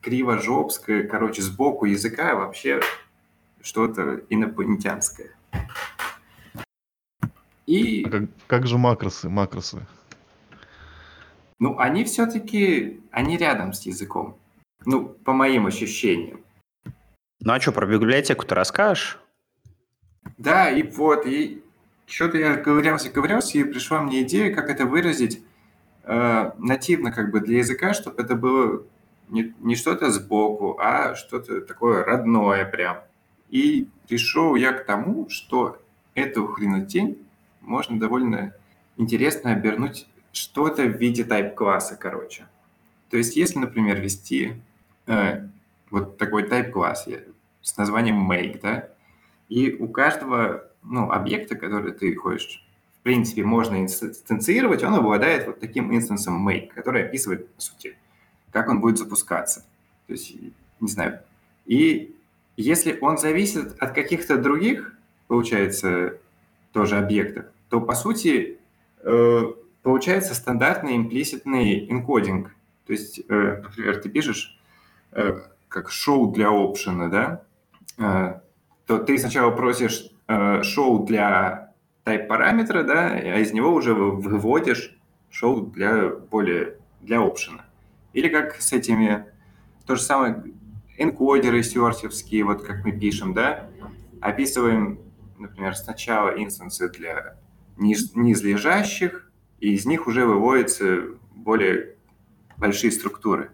[0.02, 2.82] криво-жопское, короче, сбоку языка вообще
[3.62, 5.30] что-то инопланетянское.
[7.66, 8.04] И...
[8.06, 9.30] А как, как же макросы?
[9.30, 9.86] Макросы?
[11.60, 14.38] Ну, они все-таки, они рядом с языком.
[14.86, 16.42] Ну, по моим ощущениям.
[17.40, 19.20] Ну, а что, про библиотеку-то расскажешь?
[20.38, 21.64] Да, и вот, и
[22.06, 25.42] что-то я ковырялся, ковырялся, и пришла мне идея, как это выразить
[26.04, 28.84] э, нативно как бы для языка, чтобы это было
[29.30, 32.98] не, не что-то сбоку, а что-то такое родное прям.
[33.50, 35.82] И пришел я к тому, что
[36.16, 37.26] эту хренотень
[37.64, 38.54] можно довольно
[38.98, 42.48] интересно обернуть что-то в виде type-класса, короче.
[43.10, 44.54] То есть, если, например, ввести
[45.08, 45.48] э,
[45.90, 47.08] вот такой type-класс
[47.62, 48.90] с названием make, да,
[49.50, 52.66] и у каждого ну, объекта, который ты хочешь,
[53.00, 57.98] в принципе, можно инстанцировать, он обладает вот таким инстансом make, который описывает, по сути,
[58.52, 59.66] как он будет запускаться.
[60.08, 60.36] То есть,
[60.80, 61.20] не знаю.
[61.66, 62.16] И
[62.58, 64.96] если он зависит от каких-то других,
[65.28, 66.18] получается,
[66.72, 68.60] тоже объектов, то, по сути,
[69.00, 69.42] э,
[69.82, 72.56] получается стандартный имплиситный энкодинг.
[72.86, 74.62] То есть, э, например, ты пишешь
[75.12, 77.08] э, как шоу для опшена,
[77.98, 78.42] да,
[78.86, 80.12] то ты сначала просишь
[80.62, 81.74] шоу для
[82.06, 84.96] type параметра, да, а из него уже выводишь
[85.32, 87.66] шоу для более для опшена.
[88.14, 89.26] Или как с этими,
[89.88, 90.44] то же самое,
[91.00, 93.68] энкодеры сюрсевские, вот как мы пишем, да,
[94.22, 95.00] описываем,
[95.40, 97.38] например, сначала инстансы для
[97.78, 101.96] низлежащих, и из них уже выводятся более
[102.58, 103.52] большие структуры.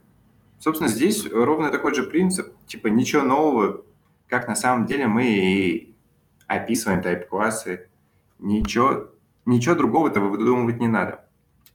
[0.60, 3.86] Собственно, здесь ровно такой же принцип, типа ничего нового,
[4.28, 5.96] как на самом деле мы и
[6.48, 7.90] описываем тайп-классы,
[8.40, 9.12] ничего,
[9.46, 11.26] ничего другого-то выдумывать не надо.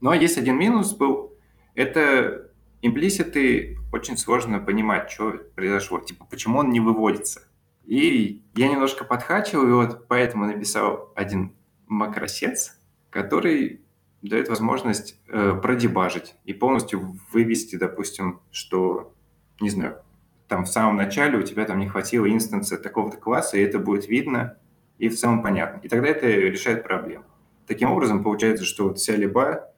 [0.01, 1.33] Но есть один минус был,
[1.75, 2.51] это
[2.83, 7.43] имплиситы очень сложно понимать, что произошло, типа почему он не выводится.
[7.85, 11.55] И я немножко подхачивал, и вот поэтому написал один
[11.95, 12.79] макросец,
[13.11, 13.81] который
[14.23, 19.15] дает возможность э, продебажить и полностью вывести, допустим, что,
[19.61, 20.03] не знаю,
[20.49, 24.09] там в самом начале у тебя там не хватило инстанса такого-то класса, и это будет
[24.09, 24.57] видно
[24.99, 25.81] и в целом понятно.
[25.81, 27.25] И тогда это решает проблему.
[27.67, 29.73] Таким образом, получается, что вот вся либо,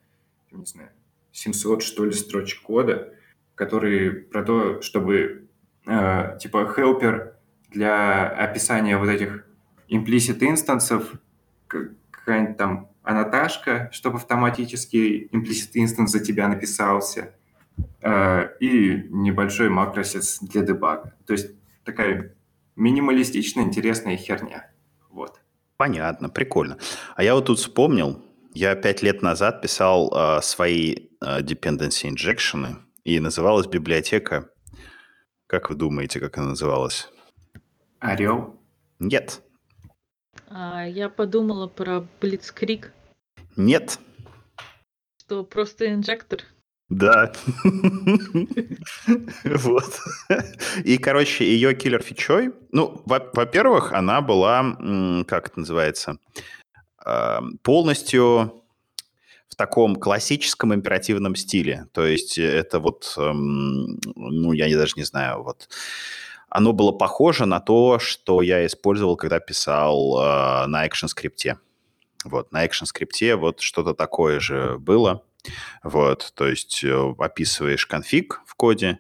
[0.51, 0.91] не знаю,
[1.33, 3.13] 700, что ли, строчек кода,
[3.55, 5.49] которые про то, чтобы,
[5.87, 7.33] э, типа, helper
[7.71, 9.47] для описания вот этих
[9.89, 11.13] implicit инстансов,
[12.27, 17.35] какая-нибудь там аннотажка, чтобы автоматически implicit инстанс за тебя написался,
[18.03, 21.15] э, и небольшой макросец для дебага.
[21.25, 21.53] То есть
[21.85, 22.35] такая
[22.75, 24.69] минималистичная, интересная херня.
[25.09, 25.41] Вот.
[25.77, 26.79] Понятно, прикольно.
[27.15, 32.77] А я вот тут вспомнил, я пять лет назад писал э, свои э, dependency injection,
[33.05, 34.51] и называлась библиотека...
[35.47, 37.09] Как вы думаете, как она называлась?
[38.01, 38.59] Орел?
[38.99, 39.46] Нет.
[40.59, 42.87] А, я подумала про Blitzkrieg.
[43.57, 43.99] Нет.
[45.21, 46.41] Что просто инжектор?
[46.89, 47.31] Да.
[49.45, 50.01] Вот.
[50.83, 56.17] И, короче, ее киллер фичой, ну, во-первых, она была, как это называется,
[57.63, 58.65] полностью
[59.49, 61.87] в таком классическом императивном стиле.
[61.93, 65.69] То есть это вот, ну, я даже не знаю, вот
[66.49, 71.59] оно было похоже на то, что я использовал, когда писал э, на Action скрипте.
[72.25, 75.23] Вот, на Action скрипте вот что-то такое же было.
[75.83, 78.99] Вот, то есть э, описываешь конфиг в коде,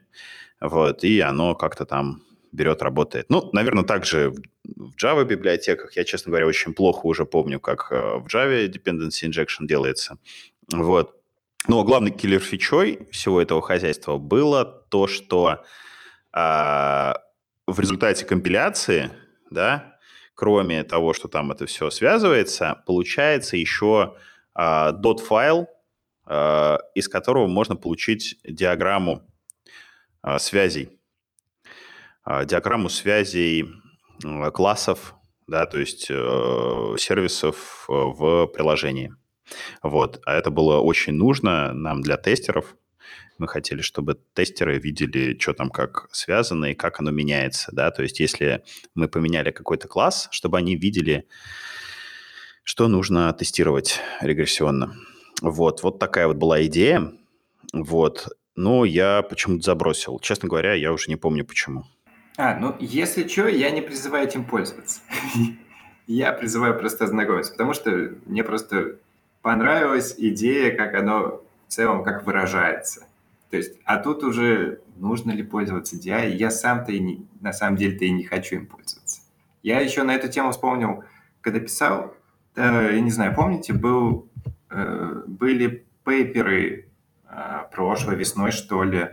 [0.60, 3.26] вот, и оно как-то там берет, работает.
[3.28, 4.32] Ну, наверное, также
[4.64, 5.96] в Java библиотеках.
[5.96, 10.18] Я, честно говоря, очень плохо уже помню, как э, в Java dependency injection делается.
[10.72, 11.14] Вот.
[11.68, 15.64] Но главной киллер-фичой всего этого хозяйства было то, что
[16.32, 17.16] а,
[17.66, 19.10] в результате компиляции,
[19.50, 19.98] да,
[20.34, 24.16] кроме того, что там это все связывается, получается еще
[24.54, 25.66] а, dot-файл,
[26.24, 29.22] а, из которого можно получить диаграмму
[30.22, 30.98] а, связей.
[32.24, 33.68] А, диаграмму связей
[34.24, 35.14] а, классов,
[35.46, 39.14] да, то есть э, сервисов э, в приложении.
[39.80, 40.20] Вот.
[40.26, 42.74] А это было очень нужно нам для тестеров,
[43.38, 48.02] мы хотели, чтобы тестеры видели, что там как связано и как оно меняется, да, то
[48.02, 48.62] есть если
[48.94, 51.26] мы поменяли какой-то класс, чтобы они видели,
[52.62, 54.94] что нужно тестировать регрессионно.
[55.42, 57.12] Вот, вот такая вот была идея,
[57.72, 60.18] вот, но я почему-то забросил.
[60.18, 61.84] Честно говоря, я уже не помню почему.
[62.36, 65.00] А, ну, если что, я не призываю этим пользоваться.
[66.08, 67.90] Я призываю просто ознакомиться, потому что
[68.26, 68.94] мне просто
[69.42, 73.06] понравилась идея, как оно в целом как выражается.
[73.56, 77.78] То есть, а тут уже нужно ли пользоваться DI, я сам-то и не, на самом
[77.78, 79.22] деле-то и не хочу им пользоваться.
[79.62, 81.04] Я еще на эту тему вспомнил,
[81.40, 82.14] когда писал,
[82.54, 84.28] э, я не знаю, помните, был,
[84.68, 86.90] э, были пейперы
[87.30, 89.08] э, прошлой весной, что ли,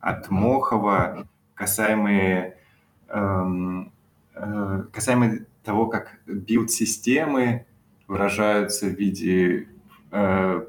[0.00, 2.56] от Мохова, касаемые,
[3.08, 3.44] э,
[4.36, 7.66] э, касаемые того, как билд-системы
[8.08, 9.68] выражаются в виде
[10.12, 10.66] э,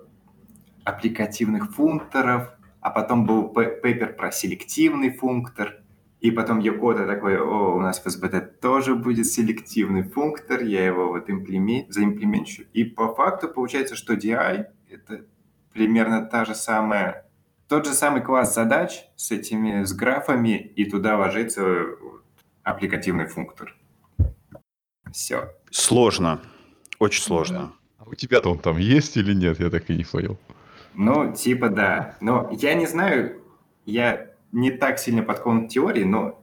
[0.84, 2.50] аппликативных функторов,
[2.84, 5.80] а потом был пейпер про селективный функтор,
[6.20, 11.08] и потом Йокота такой, о, у нас в SBT тоже будет селективный функтор, я его
[11.08, 11.90] вот имплемен...
[11.90, 12.64] заимплементчу.
[12.74, 15.26] И по факту получается, что DI— это
[15.72, 17.26] примерно та же самая,
[17.70, 21.86] тот же самый класс задач с этими, с графами, и туда ложится
[22.64, 23.78] аппликативный функтор.
[25.12, 25.54] Все.
[25.72, 26.42] Сложно.
[27.00, 27.74] Очень сложно.
[27.98, 29.60] А у тебя-то он там есть или нет?
[29.62, 30.38] Я так и не понял.
[30.96, 32.16] Ну, типа да.
[32.22, 33.42] Но я не знаю,
[33.86, 36.42] я не так сильно подкован теории, но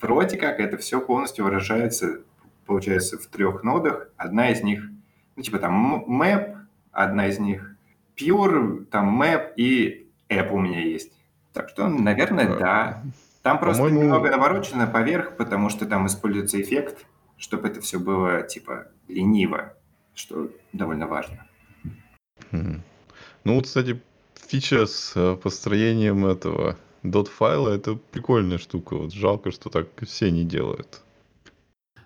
[0.00, 2.20] вроде как это все полностью выражается,
[2.66, 4.08] получается, в трех нодах.
[4.16, 4.88] Одна из них,
[5.36, 6.56] ну, типа там map,
[6.92, 7.76] одна из них
[8.16, 11.12] pure, там map и app у меня есть.
[11.52, 13.02] Так что, наверное, да.
[13.42, 14.02] Там просто По-моему...
[14.02, 17.06] немного наворочено поверх, потому что там используется эффект,
[17.38, 19.74] чтобы это все было, типа, лениво,
[20.14, 21.46] что довольно важно.
[23.44, 24.00] Ну вот, кстати,
[24.48, 28.96] фича с э, построением этого dot-файла, это прикольная штука.
[28.96, 31.00] Вот жалко, что так все не делают.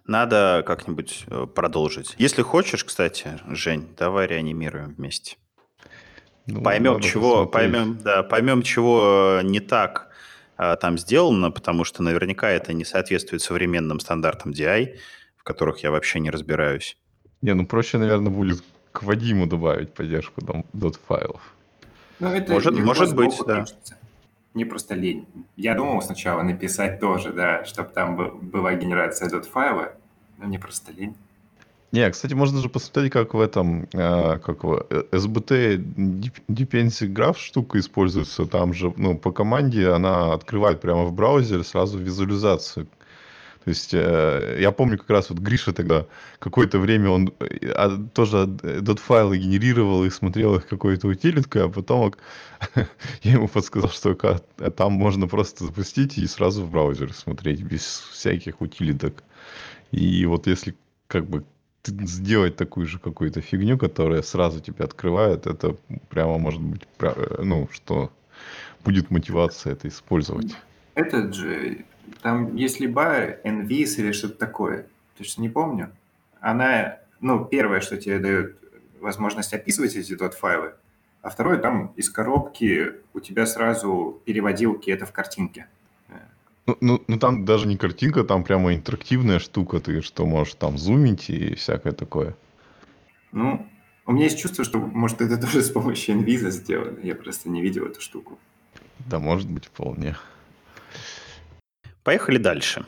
[0.07, 2.15] Надо как-нибудь э, продолжить.
[2.19, 5.37] Если хочешь, кстати, Жень, давай реанимируем вместе.
[6.47, 10.11] Ну, поймем, чего, поймем, да, поймем, чего не так
[10.57, 14.99] а, там сделано, потому что наверняка это не соответствует современным стандартам DI,
[15.37, 16.99] в которых я вообще не разбираюсь.
[17.41, 18.63] Не, ну проще, наверное, будет
[18.95, 21.43] к Вадиму добавить поддержку dot файлов.
[22.21, 23.63] Ну, это может, может быть, да.
[23.63, 23.97] Пишется.
[24.55, 25.27] Мне просто лень.
[25.57, 29.93] Я думал сначала написать тоже, да, чтобы там была генерация dot файла,
[30.39, 31.17] но мне просто лень.
[31.91, 35.77] Не, кстати, можно же посмотреть, как в этом, э, как его, э, SBT
[36.49, 38.47] Dependency Graph штука используется.
[38.47, 42.87] Там же, ну, по команде она открывает прямо в браузере сразу визуализацию.
[43.65, 46.07] То есть э, я помню как раз вот Гриша тогда
[46.39, 52.15] какое-то время он э, а, тоже dot-файлы генерировал и смотрел их какой-то утилиткой, а потом
[53.23, 54.15] я ему подсказал, что
[54.77, 59.23] там можно просто запустить и сразу в браузер смотреть без всяких утилиток.
[59.93, 60.75] И вот если
[61.07, 61.45] как бы
[61.87, 65.77] сделать такую же какую-то фигню, которая сразу тебя открывает, это
[66.11, 66.83] прямо может быть,
[67.39, 68.11] ну, что
[68.85, 70.55] будет мотивация это использовать.
[70.95, 71.85] Этот же,
[72.25, 74.87] там есть либо NVIS или что-то такое,
[75.19, 75.91] точно не помню.
[76.41, 78.57] Она, ну, первое, что тебе дает
[78.99, 80.73] возможность описывать эти тот файлы,
[81.21, 85.67] а второе, там из коробки у тебя сразу переводилки это в картинке.
[86.65, 90.79] Ну, ну, ну там даже не картинка, там прямо интерактивная штука, ты что можешь там
[90.79, 92.35] зумить и всякое такое.
[93.33, 93.67] Ну,
[94.07, 97.01] у меня есть чувство, что, может, это тоже с помощью инвиза сделано.
[97.03, 98.39] Я просто не видел эту штуку.
[99.01, 100.17] Да, может быть, вполне.
[102.05, 102.85] Поехали дальше.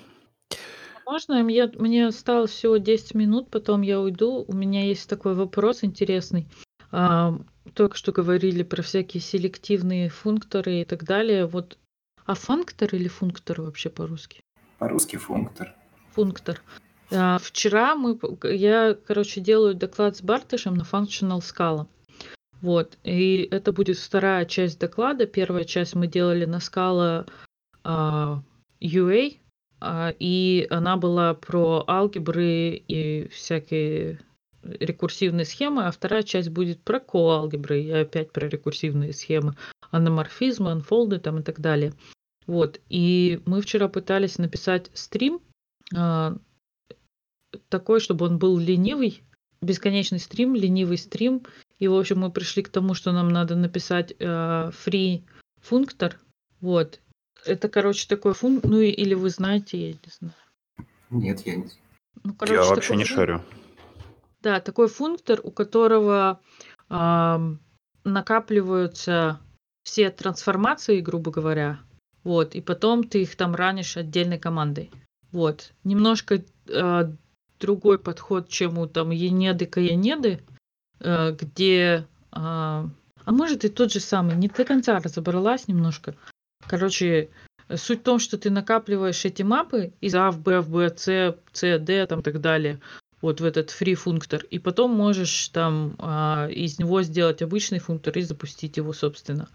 [1.06, 1.48] Можно?
[1.48, 4.44] Я, мне осталось всего 10 минут, потом я уйду.
[4.46, 6.46] У меня есть такой вопрос интересный.
[6.92, 7.38] А,
[7.74, 11.46] только что говорили про всякие селективные функторы и так далее.
[11.46, 11.78] Вот
[12.26, 14.40] а функтор или функтор вообще по-русски?
[14.78, 15.74] По-русски функтор.
[16.12, 16.60] Функтор.
[17.12, 21.86] А, вчера мы, я, короче, делаю доклад с Бартышем на Functional Scala.
[22.60, 25.26] Вот, и это будет вторая часть доклада.
[25.26, 27.28] Первая часть мы делали на Scala
[27.84, 28.42] а,
[28.80, 29.38] UA,
[29.80, 34.20] а, и она была про алгебры и всякие
[34.62, 39.54] рекурсивные схемы, а вторая часть будет про коалгебры и опять про рекурсивные схемы,
[39.90, 41.92] аноморфизмы, анфолды там и так далее.
[42.46, 42.80] Вот.
[42.88, 45.40] И мы вчера пытались написать стрим
[45.94, 46.36] э,
[47.68, 49.22] такой, чтобы он был ленивый,
[49.60, 51.44] бесконечный стрим, ленивый стрим.
[51.78, 55.24] И, в общем, мы пришли к тому, что нам надо написать э, free
[55.60, 56.18] функтор.
[56.60, 57.00] Вот.
[57.46, 58.70] Это, короче, такой функтор.
[58.70, 60.34] Ну, или вы знаете, я не знаю.
[61.10, 61.68] Нет, я не
[62.24, 63.16] ну, короче, Я вообще не функ...
[63.16, 63.42] шарю.
[64.42, 66.40] Да, такой функтор, у которого
[66.90, 67.38] э,
[68.04, 69.40] накапливаются
[69.84, 71.80] все трансформации, грубо говоря,
[72.24, 74.90] вот, и потом ты их там ранишь отдельной командой.
[75.30, 75.72] Вот.
[75.84, 77.12] Немножко э,
[77.60, 80.40] другой подход, чем у там Енеды Каянеды,
[81.00, 82.06] э, где...
[82.32, 82.88] Э,
[83.28, 86.16] а может и тот же самый, не до конца разобралась немножко.
[86.68, 87.28] Короче,
[87.74, 91.36] суть в том, что ты накапливаешь эти мапы из А в Б в Б, С,
[91.52, 92.80] С, Д, там и так далее,
[93.22, 98.16] вот в этот free функтор, и потом можешь там а, из него сделать обычный функтор
[98.18, 99.48] и запустить его, собственно.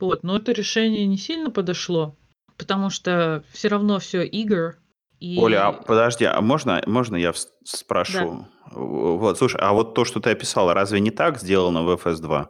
[0.00, 2.16] Вот, но это решение не сильно подошло,
[2.56, 4.76] потому что все равно все игр.
[5.20, 5.38] И...
[5.38, 7.32] Оля, а подожди, а можно, можно я
[7.64, 8.46] спрошу?
[8.72, 8.78] Да.
[8.78, 12.48] Вот, слушай, а вот то, что ты описала, разве не так сделано в FS2?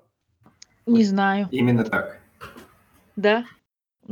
[0.86, 1.48] Не знаю.
[1.50, 2.18] Именно так.
[3.16, 3.44] Да?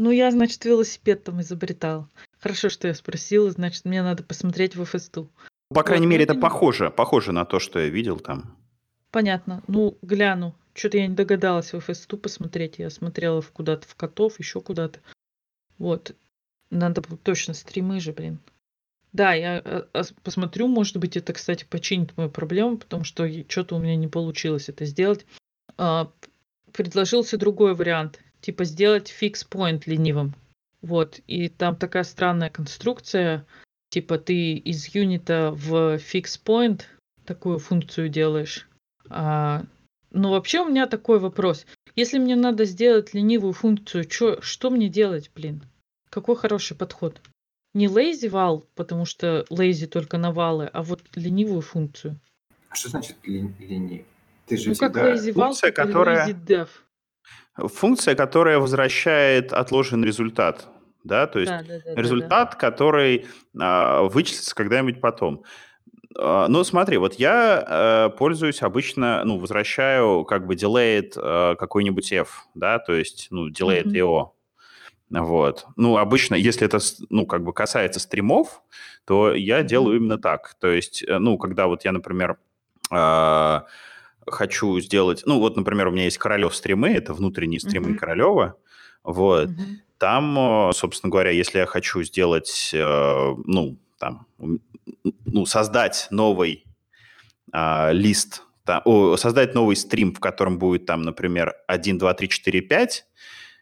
[0.01, 2.09] Ну, я, значит, велосипед там изобретал.
[2.39, 5.29] Хорошо, что я спросила, значит, мне надо посмотреть в FS2.
[5.69, 8.57] По крайней вот, мере, это похоже, похоже на то, что я видел там.
[9.11, 9.63] Понятно.
[9.67, 10.55] Ну, гляну.
[10.73, 12.79] Что-то я не догадалась в FS2 посмотреть.
[12.79, 15.01] Я смотрела в куда-то в котов, еще куда-то.
[15.77, 16.17] Вот.
[16.71, 18.39] Надо точно стримы же, блин.
[19.13, 23.79] Да, я э, посмотрю, может быть, это, кстати, починит мою проблему, потому что что-то у
[23.79, 25.27] меня не получилось это сделать.
[25.77, 26.11] А,
[26.73, 30.35] предложился другой вариант, типа сделать фикс point ленивым.
[30.83, 33.47] Вот, и там такая странная конструкция,
[33.91, 36.83] типа ты из юнита в fix point
[37.27, 38.67] такую функцию делаешь,
[39.09, 39.65] а,
[40.11, 41.67] ну, вообще у меня такой вопрос.
[41.97, 45.63] Если мне надо сделать ленивую функцию, чё, что мне делать, блин?
[46.09, 47.21] Какой хороший подход?
[47.75, 52.19] Не lazy вал, потому что lazy только на валы, а вот ленивую функцию.
[52.69, 54.05] А что значит ленивый?
[54.47, 54.89] Ты же ну, всегда...
[54.89, 56.29] как lazy вал, функция, которая...
[56.29, 56.69] lazy dev.
[57.69, 60.69] Функция, которая возвращает отложенный результат.
[61.03, 62.57] Да, то есть да, да, да, результат, да, да.
[62.57, 63.27] который
[63.59, 65.45] а, вычислится когда-нибудь потом.
[66.19, 72.13] А, ну, смотри, вот я э, пользуюсь обычно, ну, возвращаю как бы delayed э, какой-нибудь
[72.13, 73.95] f, да, то есть, ну, delayed mm-hmm.
[73.95, 74.31] EO.
[75.11, 75.67] Вот.
[75.77, 78.63] Ну, обычно, если это, ну, как бы касается стримов,
[79.05, 80.55] то я делаю именно так.
[80.61, 82.39] То есть, э, ну, когда вот я, например,
[82.93, 83.61] э,
[84.27, 85.23] хочу сделать...
[85.27, 87.99] Ну, вот, например, у меня есть Королев стримы, это внутренние стримы mm-hmm.
[87.99, 88.57] Королева.
[89.03, 89.49] Вот.
[89.49, 89.77] Mm-hmm.
[89.99, 94.27] Там, собственно говоря, если я хочу сделать, э, ну, там,
[95.27, 96.65] ну, создать новый
[97.53, 102.29] а, лист, да, о, создать новый стрим, в котором будет там, например, 1, 2, 3,
[102.29, 103.07] 4, 5,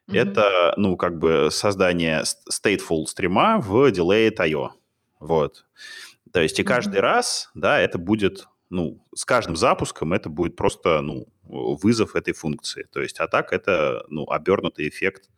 [0.08, 0.16] mm-hmm.
[0.16, 4.70] это, ну, как бы создание stateful стрима в delayed.io.
[5.18, 5.66] Вот.
[6.32, 7.00] То есть и каждый mm-hmm.
[7.00, 12.86] раз, да, это будет ну, с каждым запуском это будет просто, ну, вызов этой функции.
[12.92, 15.30] То есть, а так это, ну, обернутый эффект.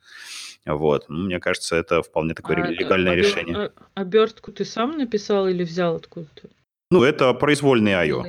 [0.66, 1.08] Вот.
[1.08, 3.56] Ну, мне кажется, это вполне такое А, легальное обер- решение.
[3.56, 6.48] а- обертку ты сам написал или взял откуда-то?
[6.90, 8.24] Ну, это произвольный I.O.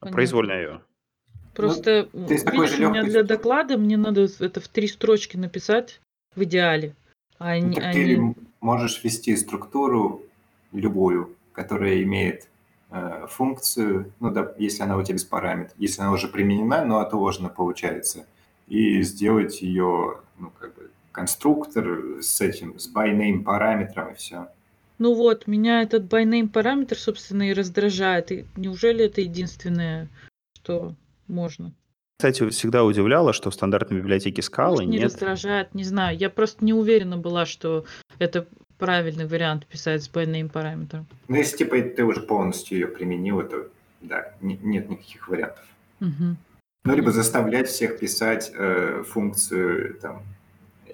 [0.00, 0.80] Произвольный I.O.
[1.54, 4.86] Просто, Ну, с такой видишь, же у меня для доклада мне надо это в три
[4.88, 6.00] строчки написать
[6.34, 6.94] в идеале.
[7.38, 10.22] А Ну, они, так они- ты можешь ввести структуру
[10.72, 12.46] любую, которая имеет э,
[13.28, 17.48] функцию, ну да, если она у тебя без параметров, если она уже применена, но отложена
[17.48, 18.26] получается,
[18.66, 24.48] и сделать ее, ну как бы конструктор с этим, с by name параметром и все.
[24.98, 28.32] Ну вот, меня этот by name параметр, собственно, и раздражает.
[28.32, 30.08] И неужели это единственное,
[30.54, 30.94] что
[31.28, 31.72] можно?
[32.18, 35.04] Кстати, всегда удивляло, что в стандартной библиотеке скалы Может, не нет...
[35.04, 36.18] раздражает, не знаю.
[36.18, 37.84] Я просто не уверена была, что
[38.18, 41.06] это правильный вариант писать с by name параметром.
[41.28, 43.68] Ну если типа ты уже полностью ее применил, то
[44.00, 45.64] да, не- нет никаких вариантов.
[46.00, 46.36] Мгм.
[46.84, 50.22] Ну, либо заставлять всех писать э, функцию там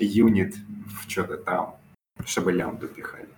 [0.00, 0.54] unit
[0.86, 1.76] в что-то там,
[2.24, 3.28] чтобы лямбду пихали.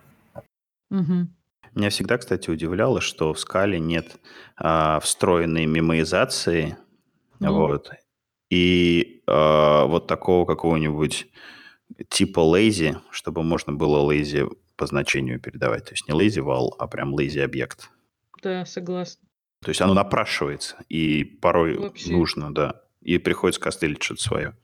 [0.91, 1.29] Мгм.
[1.75, 4.17] Меня всегда, кстати, удивляло, что в скале нет
[4.57, 6.79] а, встроенной мемоизации,
[7.41, 7.53] Ну.
[7.55, 7.91] вот,
[8.49, 11.27] и а, вот такого какого-нибудь
[12.09, 15.85] типа lazy, чтобы можно было lazy по значению передавать.
[15.85, 17.91] То есть не lazy val, а прям lazy объект.
[18.43, 19.27] Да, согласна.
[19.63, 22.13] То есть оно напрашивается, и порой Вообще.
[22.13, 22.83] нужно, да.
[23.01, 24.57] И приходится костылить что-то свое.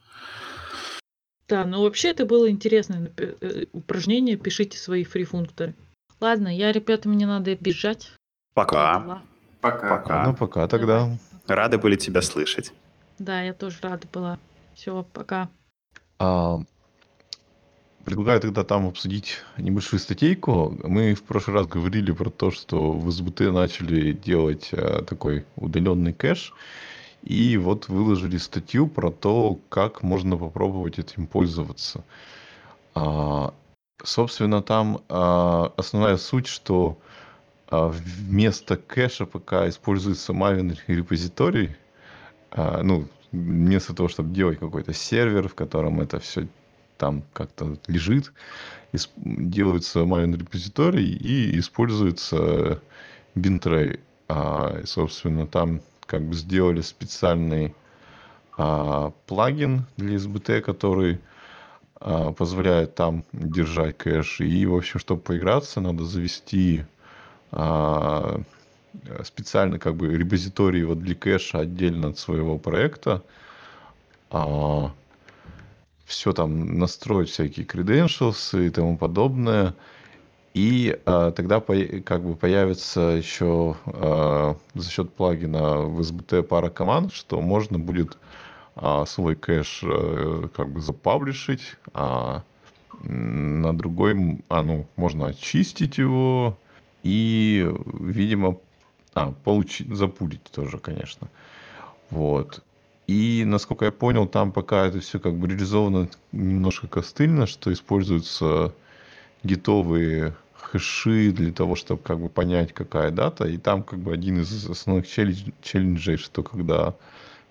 [1.49, 4.37] Да, но вообще это было интересное э, упражнение.
[4.37, 5.75] Пишите свои фри-функторы.
[6.21, 8.13] Ладно, я, ребята, мне надо бежать.
[8.55, 9.01] Пока.
[9.01, 9.23] Дела.
[9.61, 9.89] Пока.
[9.89, 10.27] Пока.
[10.27, 11.01] Ну, пока тогда.
[11.01, 11.19] Давай.
[11.47, 12.73] Рады были тебя слышать.
[13.19, 14.39] Да, я тоже рада была.
[14.75, 15.51] Все, пока.
[16.19, 16.61] А,
[18.05, 20.77] предлагаю тогда там обсудить небольшую статейку.
[20.85, 26.13] Мы в прошлый раз говорили про то, что в СБТ начали делать а, такой удаленный
[26.13, 26.53] кэш.
[27.23, 32.05] И вот выложили статью про то, как можно попробовать этим пользоваться.
[32.95, 33.55] А,
[34.03, 36.99] собственно, там а, основная суть, что
[37.69, 41.77] а, вместо кэша пока используется Maven репозиторий.
[42.55, 46.49] Ну, вместо того, чтобы делать какой-то сервер, в котором это все
[47.03, 48.33] там как-то лежит,
[49.17, 52.81] делается Maven репозиторий и используется
[53.35, 53.99] Bintray.
[54.29, 57.75] А, собственно, там как бы сделали специальный
[58.57, 61.19] а, плагин для SBT, который
[61.97, 64.41] а, позволяет там держать кэш.
[64.41, 66.85] И, в общем, чтобы поиграться, надо завести
[67.51, 68.41] а,
[69.25, 73.25] специально как бы репозиторий вот для кэша отдельно от своего проекта.
[76.13, 79.75] Все там настроить всякие credentials и тому подобное.
[80.53, 86.69] И а, тогда по- как бы появится еще а, за счет плагина в SBT пара
[86.69, 88.19] команд, что можно будет
[88.77, 92.43] а, свой кэш э, как бы запаблишить, а
[93.03, 96.59] на другой, а, ну, можно очистить его
[97.03, 97.67] и,
[98.01, 98.59] видимо,
[99.15, 101.29] а, получить, запулить тоже, конечно.
[102.11, 102.63] Вот.
[103.07, 108.73] И, насколько я понял, там пока это все как бы реализовано немножко костыльно, что используются
[109.43, 113.45] гитовые хэши для того, чтобы как бы понять, какая дата.
[113.45, 116.95] И там как бы один из основных челлендж- челленджей, что когда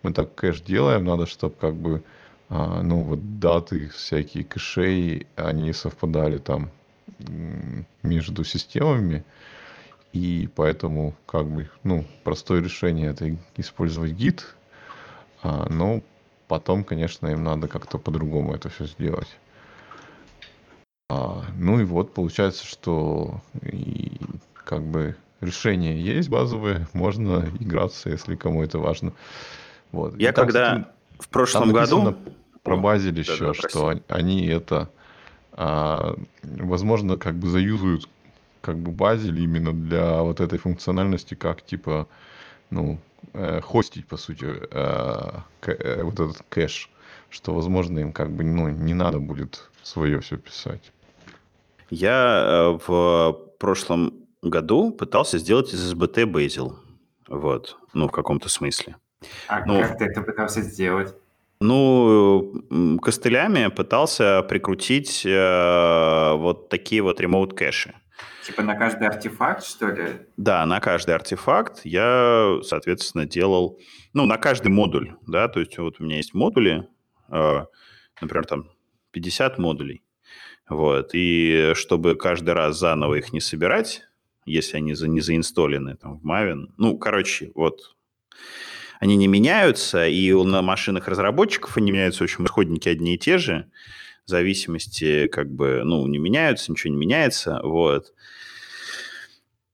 [0.03, 2.03] мы так кэш делаем, надо, чтобы как бы
[2.49, 6.71] а, ну вот даты всякие кэшей, они совпадали там
[8.03, 9.23] между системами.
[10.13, 14.55] И поэтому как бы, ну, простое решение это использовать гид.
[15.43, 16.01] А, но
[16.47, 19.27] потом, конечно, им надо как-то по-другому это все сделать.
[21.09, 24.13] А, ну и вот получается, что и
[24.53, 29.13] как бы решение есть базовое, можно играться, если кому это важно.
[29.91, 30.17] Вот.
[30.17, 30.87] Я И там, когда кстати,
[31.19, 32.15] в прошлом году...
[32.63, 33.69] про О, Базель да-да, еще, прости.
[33.69, 34.89] что он- они это,
[35.53, 38.07] а, возможно, как бы заюзают
[38.61, 42.07] как бы Базель именно для вот этой функциональности, как типа,
[42.69, 42.99] ну,
[43.33, 46.89] э, хостить, по сути, э, э, вот этот кэш,
[47.29, 50.91] что, возможно, им как бы, ну, не надо будет свое все писать.
[51.89, 56.75] Я в прошлом году пытался сделать из SBT Bazel.
[57.27, 57.77] Вот.
[57.93, 58.95] Ну, в каком-то смысле.
[59.47, 59.79] А Ну.
[59.81, 61.13] как ты это пытался сделать?
[61.59, 67.93] Ну, костылями пытался прикрутить э, вот такие вот ремоут кэши.
[68.43, 70.27] Типа на каждый артефакт, что ли?
[70.37, 73.79] Да, на каждый артефакт я, соответственно, делал,
[74.13, 76.87] ну, на каждый модуль, да, то есть вот у меня есть модули,
[77.29, 77.65] э,
[78.19, 78.69] например, там
[79.11, 80.03] 50 модулей,
[80.67, 84.03] вот, и чтобы каждый раз заново их не собирать,
[84.45, 86.73] если они за, не заинсталлены там, в Maven.
[86.77, 87.95] Ну, короче, вот
[88.99, 93.37] они не меняются, и на машинах разработчиков они меняются, в общем, исходники одни и те
[93.37, 93.69] же,
[94.29, 98.13] зависимости как бы, ну, не меняются, ничего не меняется, вот.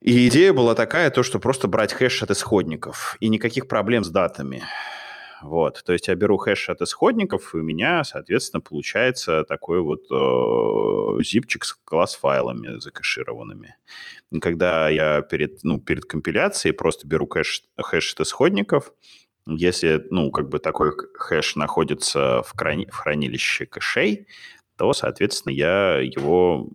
[0.02, 4.10] И идея была такая, то, что просто брать хэш от исходников, и никаких проблем с
[4.10, 4.64] датами.
[5.42, 10.06] Вот, то есть я беру хэш от исходников, и у меня, соответственно, получается такой вот
[10.12, 13.76] э, зипчик с класс-файлами закэшированными.
[14.32, 18.94] И когда я перед, ну, перед компиляцией просто беру кэш, хэш от исходников,
[19.48, 24.28] если, ну, как бы такой хэш находится в, храни, в хранилище кэшей,
[24.78, 26.70] то, соответственно, я его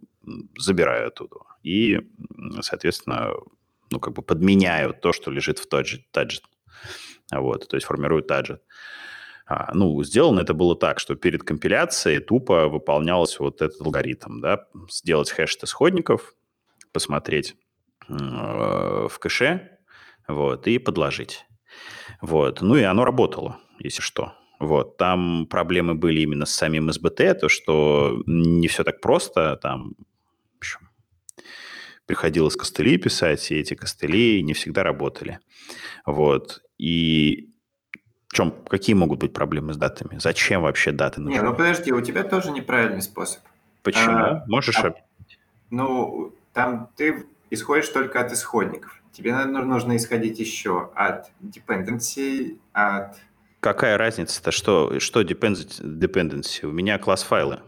[0.57, 1.37] забираю оттуда.
[1.63, 2.01] И,
[2.61, 3.33] соответственно,
[3.91, 6.11] ну, как бы подменяю то, что лежит в таджет.
[6.11, 6.45] таджет.
[7.31, 8.63] Вот, то есть формирую таджет.
[9.47, 14.67] А, ну, сделано это было так, что перед компиляцией тупо выполнялся вот этот алгоритм, да,
[14.89, 16.35] сделать хэш исходников,
[16.93, 17.55] посмотреть
[18.09, 19.79] э, в кэше,
[20.29, 21.45] вот, и подложить.
[22.23, 22.63] Вот.
[22.63, 24.33] Ну и оно работало, если что.
[24.59, 24.97] Вот.
[24.97, 29.57] Там проблемы были именно с самим СБТ, то, что не все так просто.
[29.57, 29.95] Там,
[30.55, 30.89] в общем,
[32.07, 35.41] приходилось костыли писать, и эти костыли не всегда работали.
[36.07, 36.63] Вот.
[36.79, 37.51] И
[38.29, 40.19] в чем, какие могут быть проблемы с датами?
[40.19, 41.35] Зачем вообще даты нужны?
[41.35, 43.43] Не, ну подожди, у тебя тоже неправильный способ.
[43.83, 44.15] Почему?
[44.15, 44.95] А, Можешь а,
[45.71, 49.02] Ну, там ты исходишь только от исходников.
[49.13, 53.17] Тебе нужно исходить еще от dependency, от...
[53.61, 54.51] Какая разница-то?
[54.51, 56.65] Что, что dependency?
[56.67, 57.61] У меня класс-файлы.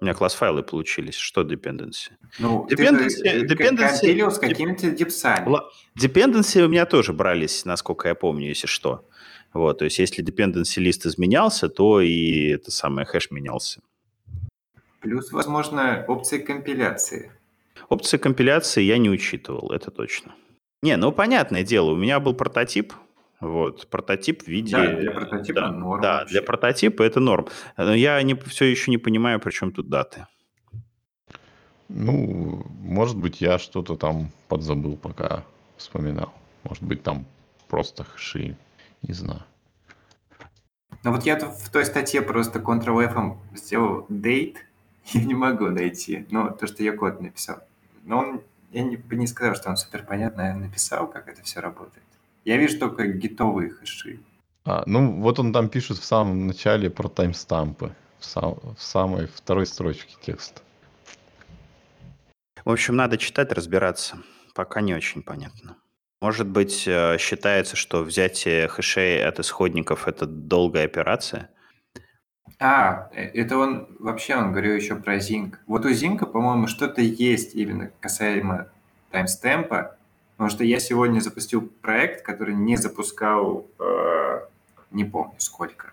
[0.00, 1.16] У меня класс-файлы получились.
[1.16, 2.12] Что dependency?
[2.38, 5.58] Ну, dependency, ты dependency, с какими-то дипсами.
[5.98, 9.08] Dependency у меня тоже брались, насколько я помню, если что.
[9.52, 13.80] Вот, то есть если dependency лист изменялся, то и это самое хэш менялся.
[15.00, 17.32] Плюс, возможно, опции компиляции.
[17.88, 20.34] Опции компиляции я не учитывал, это точно.
[20.82, 22.92] Не, ну, понятное дело, у меня был прототип,
[23.40, 24.76] вот, прототип в виде...
[24.76, 26.02] Да, для прототипа да, норм.
[26.02, 26.32] Да, вообще.
[26.32, 27.48] для прототипа это норм.
[27.76, 30.26] Но я не, все еще не понимаю, при чем тут даты.
[31.88, 35.44] Ну, может быть, я что-то там подзабыл, пока
[35.76, 36.32] вспоминал.
[36.64, 37.26] Может быть, там
[37.68, 38.56] просто хэши,
[39.02, 39.44] не знаю.
[41.04, 44.56] Ну вот я в той статье просто Ctrl-F сделал date,
[45.12, 47.58] я не могу найти, ну, то, что я код написал.
[48.04, 48.40] Но он,
[48.72, 52.04] я не, не сказал, что он супер понятно написал, как это все работает.
[52.44, 54.20] Я вижу только гитовые хэши.
[54.64, 59.26] А, ну, вот он там пишет в самом начале про таймстампы, в, сам, в самой
[59.26, 60.60] второй строчке текста.
[62.64, 64.18] В общем, надо читать, разбираться.
[64.54, 65.76] Пока не очень понятно.
[66.20, 71.50] Может быть, э, считается, что взятие хэшей от исходников– это долгая операция?
[72.58, 75.56] А, э, это он, вообще он говорил еще про Zinc.
[75.66, 78.68] Вот у Zinc, по-моему, что-то есть именно касаемо
[79.10, 79.96] таймстемпа,
[80.36, 84.40] потому что я сегодня запустил проект, который не запускал, э,
[84.90, 85.92] не помню сколько,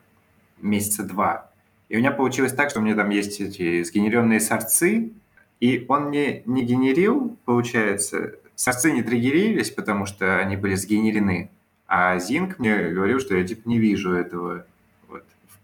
[0.61, 1.51] месяца два.
[1.89, 5.11] И у меня получилось так, что у меня там есть эти сгенеренные сорцы,
[5.59, 11.51] и он мне не генерил, получается, сорцы не триггерились, потому что они были сгенерены,
[11.87, 14.65] а Zinc мне говорил, что я типа не вижу этого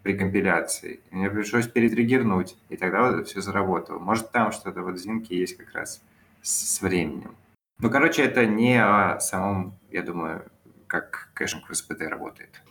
[0.02, 1.00] при компиляции.
[1.10, 3.98] И мне пришлось перетриггернуть, и тогда вот все заработало.
[3.98, 6.02] Может, там что-то вот в Зинке есть как раз
[6.42, 7.34] с, временем.
[7.78, 10.42] Ну, короче, это не о самом, я думаю,
[10.86, 12.62] как caching в SBT работает.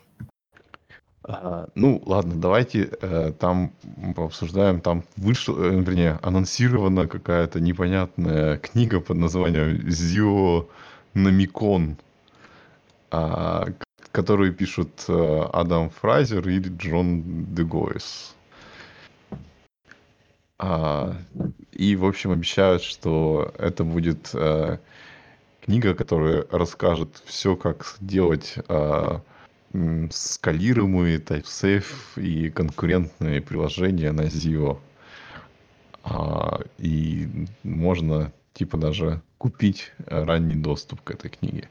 [1.23, 3.71] А, ну, ладно, давайте э, там
[4.15, 4.81] пообсуждаем.
[4.81, 11.97] Там вышла, э, вернее, анонсирована какая-то непонятная книга под названием «Zionomicon»,
[13.11, 13.67] а,
[14.11, 18.35] которую пишут э, Адам Фрейзер и Джон Де Гоес.
[20.57, 21.15] А,
[21.71, 24.77] и, в общем, обещают, что это будет э,
[25.61, 29.19] книга, которая расскажет все, как сделать э,
[30.11, 34.79] скалируемые тайпсейф и конкурентные приложения на Zio.
[36.03, 41.69] А, и можно типа даже купить ранний доступ к этой книге.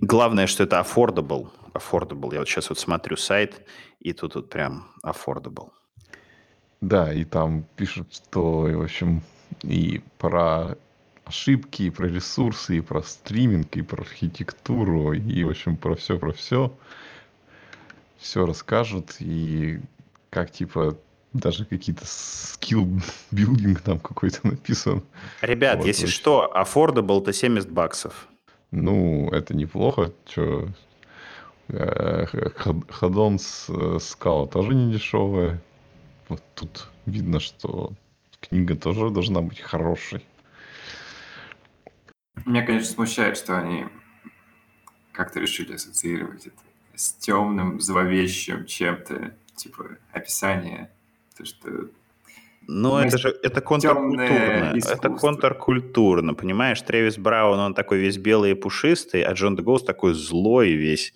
[0.00, 1.48] Главное, что это affordable.
[1.74, 2.32] Affordable.
[2.32, 3.66] Я вот сейчас вот смотрю сайт,
[4.00, 5.70] и тут вот прям affordable.
[6.80, 9.22] Да, и там пишут, что, в общем,
[9.62, 10.78] и про
[11.24, 16.18] ошибки, и про ресурсы, и про стриминг, и про архитектуру, и, в общем, про все,
[16.18, 16.72] про все.
[18.18, 19.80] Все расскажут, и
[20.30, 20.96] как, типа,
[21.32, 22.88] даже какие-то скилл
[23.30, 25.02] билдинг там какой-то написан.
[25.42, 28.29] Ребят, вот, если что, affordable-то 70 баксов.
[28.70, 30.12] Ну, это неплохо.
[30.26, 30.68] Че,
[32.88, 35.62] Ходонс э, скала тоже не дешевая.
[36.28, 37.92] Вот тут видно, что
[38.40, 40.24] книга тоже должна быть хорошей.
[42.46, 43.86] Меня, конечно, смущает, что они
[45.12, 46.56] как-то решили ассоциировать это
[46.94, 50.90] с темным, зловещим чем-то, типа описание,
[51.36, 51.90] то, что
[52.70, 54.74] ну, это же это контркультурно.
[54.76, 56.80] Это контркультурно, понимаешь?
[56.82, 61.12] Тревис Браун, он такой весь белый и пушистый, а Джон Дегоус такой злой весь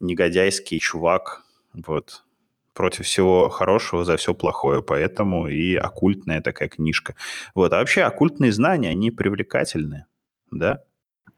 [0.00, 1.44] негодяйский чувак.
[1.74, 2.24] Вот
[2.72, 7.14] против всего хорошего за все плохое, поэтому и оккультная такая книжка.
[7.54, 10.06] Вот, а вообще оккультные знания, они привлекательны,
[10.50, 10.82] да?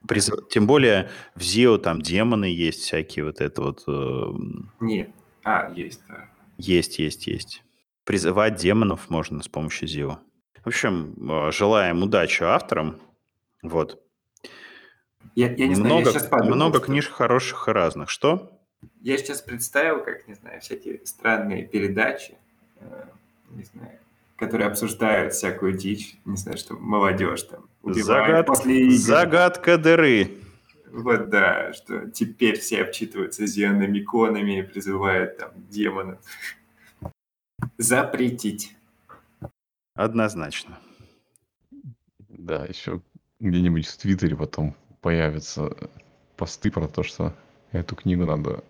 [0.06, 0.30] Приз...
[0.50, 3.84] Тем более в Зио там демоны есть всякие, вот это вот...
[3.88, 4.32] Э...
[4.80, 5.10] Нет,
[5.44, 6.28] а, есть, да.
[6.56, 7.62] Есть, есть, есть.
[8.08, 10.18] Призывать демонов можно с помощью Зио.
[10.64, 12.98] В общем, э, желаем удачи авторам.
[13.62, 14.02] Вот.
[15.34, 18.08] Я, я не много, знаю, я подумал, много книжек хороших и разных.
[18.08, 18.58] Что?
[19.02, 22.38] Я сейчас представил, как, не знаю, всякие странные передачи,
[22.80, 23.04] э,
[23.50, 23.98] не знаю,
[24.38, 28.46] которые обсуждают всякую дичь, не знаю, что молодежь там убивает Загад...
[28.46, 28.94] после игр.
[28.94, 30.30] Загадка дыры.
[30.90, 36.20] Вот да, что теперь все обчитываются зелеными иконами и призывают там демонов.
[37.78, 38.76] Запретить.
[39.94, 40.78] Однозначно.
[42.28, 43.00] Да, еще
[43.40, 45.76] где-нибудь в Твиттере потом появятся
[46.36, 47.34] посты про то, что
[47.72, 48.64] Эту книгу надо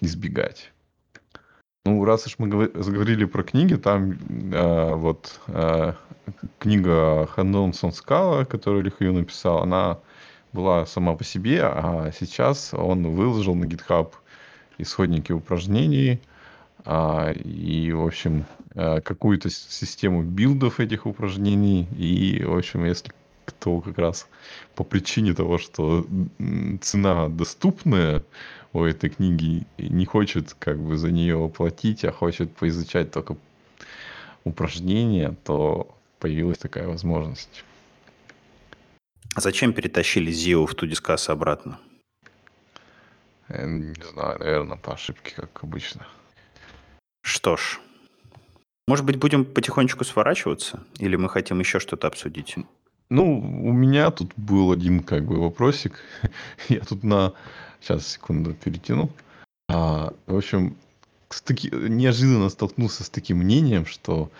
[0.00, 0.72] избегать.
[1.84, 4.12] Ну, раз уж мы заговорили про книги, там
[4.52, 5.94] э, вот э,
[6.58, 9.98] книга Ханон Сонскала, которую Лихаю написал, она
[10.52, 14.12] была сама по себе, а сейчас он выложил на GitHub
[14.78, 16.20] исходники упражнений
[16.86, 21.88] и, в общем, э, какую-то систему билдов этих упражнений.
[21.98, 23.12] И, в общем, если
[23.44, 24.28] кто как раз
[24.74, 26.06] по причине того, что
[26.80, 28.22] цена доступная
[28.72, 33.36] у этой книги, не хочет как бы за нее платить, а хочет поизучать только
[34.44, 37.64] упражнения, то появилась такая возможность.
[39.34, 41.78] А зачем перетащили Зио в Тудискас обратно?
[43.48, 46.06] Я не знаю, наверное, по ошибке, как обычно.
[47.26, 47.80] Что ж,
[48.86, 50.84] может быть, будем потихонечку сворачиваться?
[51.00, 52.54] Или мы хотим еще что-то обсудить?
[53.10, 55.98] Ну, у меня тут был один как бы вопросик.
[56.68, 57.32] Я тут на...
[57.80, 59.10] Сейчас, секунду, перетяну.
[59.68, 60.76] А, в общем,
[61.44, 61.68] таки...
[61.72, 64.30] неожиданно столкнулся с таким мнением, что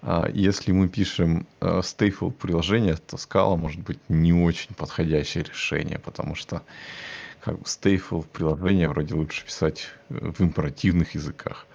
[0.00, 5.98] а, если мы пишем а, stateful приложение, то Scala может быть не очень подходящее решение,
[5.98, 6.62] потому что
[7.42, 11.66] как бы stateful приложение вроде лучше писать в императивных языках.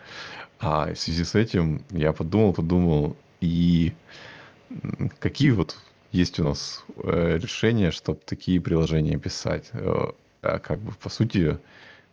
[0.60, 3.94] А в связи с этим я подумал, подумал, и
[5.20, 5.78] какие вот
[6.12, 9.70] есть у нас э, решение, чтобы такие приложения писать.
[9.74, 11.60] Э, а как бы, по сути,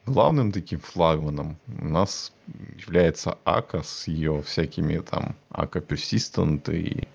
[0.06, 2.32] главным таким флагманом у нас
[2.78, 7.08] является АКА с ее всякими там АКА Persistent и,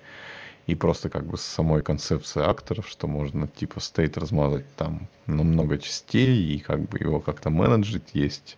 [0.66, 5.44] и просто как бы с самой концепцией акторов, что можно типа стейт размазать там на
[5.44, 8.10] много частей и как бы его как-то менеджить.
[8.14, 8.58] Есть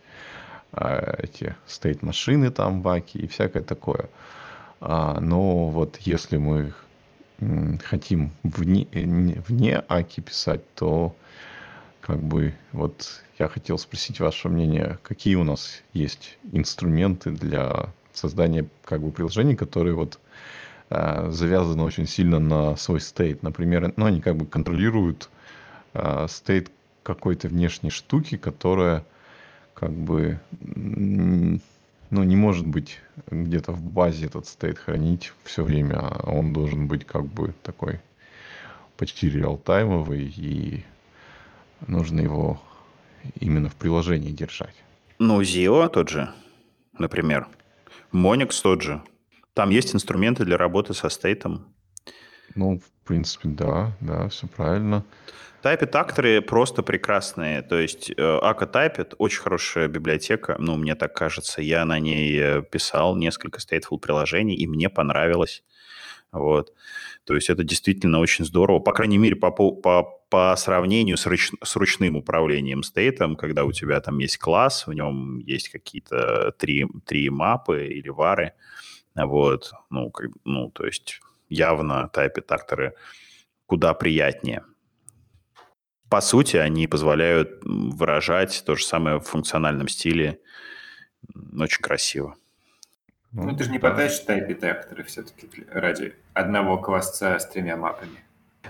[0.73, 4.09] эти стейт машины там, баки и всякое такое.
[4.79, 6.73] А, но вот если мы
[7.83, 8.87] хотим вне,
[9.47, 11.15] вне Аки писать, то
[11.99, 18.67] как бы вот я хотел спросить ваше мнение, какие у нас есть инструменты для создания
[18.83, 20.19] как бы приложений, которые вот
[20.89, 23.41] э, завязаны очень сильно на свой стейт.
[23.43, 25.29] Например, ну, они как бы контролируют
[25.93, 26.71] э, стейт
[27.03, 29.03] какой-то внешней штуки, которая
[29.81, 32.99] как бы ну, не может быть
[33.31, 37.99] где-то в базе этот стейт хранить все время, а он должен быть как бы такой
[38.95, 40.85] почти реалтаймовый, и
[41.87, 42.61] нужно его
[43.39, 44.75] именно в приложении держать.
[45.17, 46.31] Ну, Zio тот же,
[46.99, 47.47] например.
[48.13, 49.01] Monix тот же.
[49.55, 51.73] Там есть инструменты для работы со стейтом.
[52.53, 55.03] Ну, в принципе, да, да, все правильно.
[55.61, 57.61] Typed акторы просто прекрасные.
[57.61, 61.61] То есть э, Aka Typed очень хорошая библиотека, ну, мне так кажется.
[61.61, 65.61] Я на ней э, писал несколько stateful приложений, и мне понравилось.
[66.31, 66.71] Вот.
[67.25, 68.79] То есть это действительно очень здорово.
[68.79, 73.73] По крайней мере, по, по, по сравнению с, руч, с ручным управлением стейтом, когда у
[73.73, 78.53] тебя там есть класс, в нем есть какие-то три, три мапы или вары.
[79.15, 79.73] Вот.
[79.89, 81.19] Ну, как, ну, то есть
[81.51, 82.95] явно typed акторы
[83.67, 84.63] куда приятнее
[86.11, 90.39] по сути, они позволяют выражать то же самое в функциональном стиле.
[91.57, 92.35] Очень красиво.
[93.31, 93.89] Ну, ну ты же не да.
[93.89, 98.19] пытаешься тайп детекторы все-таки ради одного класса с тремя мапами.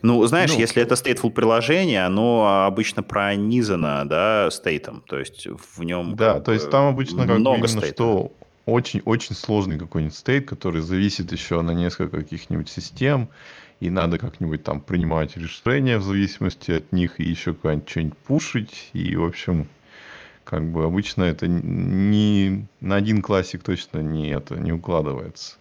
[0.03, 5.83] Ну, знаешь, ну, если это stateful приложение, оно обычно пронизано, да, стейтом, то есть в
[5.83, 8.31] нем Да, то есть там обычно как много именно что
[8.71, 13.29] очень-очень сложный какой-нибудь стейт, который зависит еще на несколько каких-нибудь систем,
[13.79, 18.89] и надо как-нибудь там принимать решения в зависимости от них, и еще куда-нибудь что-нибудь пушить,
[18.93, 19.67] и, в общем,
[20.43, 25.57] как бы обычно это не на один классик точно не это не укладывается.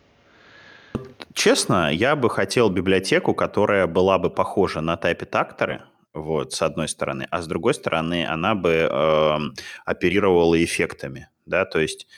[1.32, 5.82] Честно, я бы хотел библиотеку, которая была бы похожа на тайпе-такторы,
[6.12, 9.38] вот, с одной стороны, а с другой стороны, она бы э,
[9.84, 12.08] оперировала эффектами, да, то есть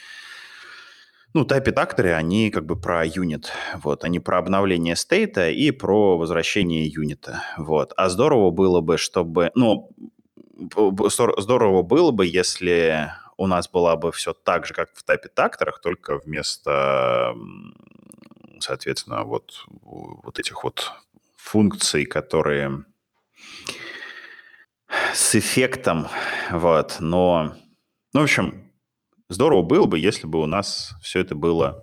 [1.35, 3.53] ну, тайпе-такторы, они как бы про юнит,
[3.83, 7.93] вот, они про обновление стейта и про возвращение юнита, вот.
[7.97, 9.91] А здорово было бы, чтобы, ну,
[11.39, 16.19] здорово было бы, если у нас была бы все так же, как в тайпе-такторах, только
[16.19, 17.35] вместо,
[18.61, 20.93] соответственно, вот, вот этих вот
[21.37, 22.85] функций, которые
[25.15, 26.09] с эффектом,
[26.51, 27.55] вот, но,
[28.13, 28.62] ну, в общем,
[29.33, 31.83] здорово было бы, если бы у нас все это было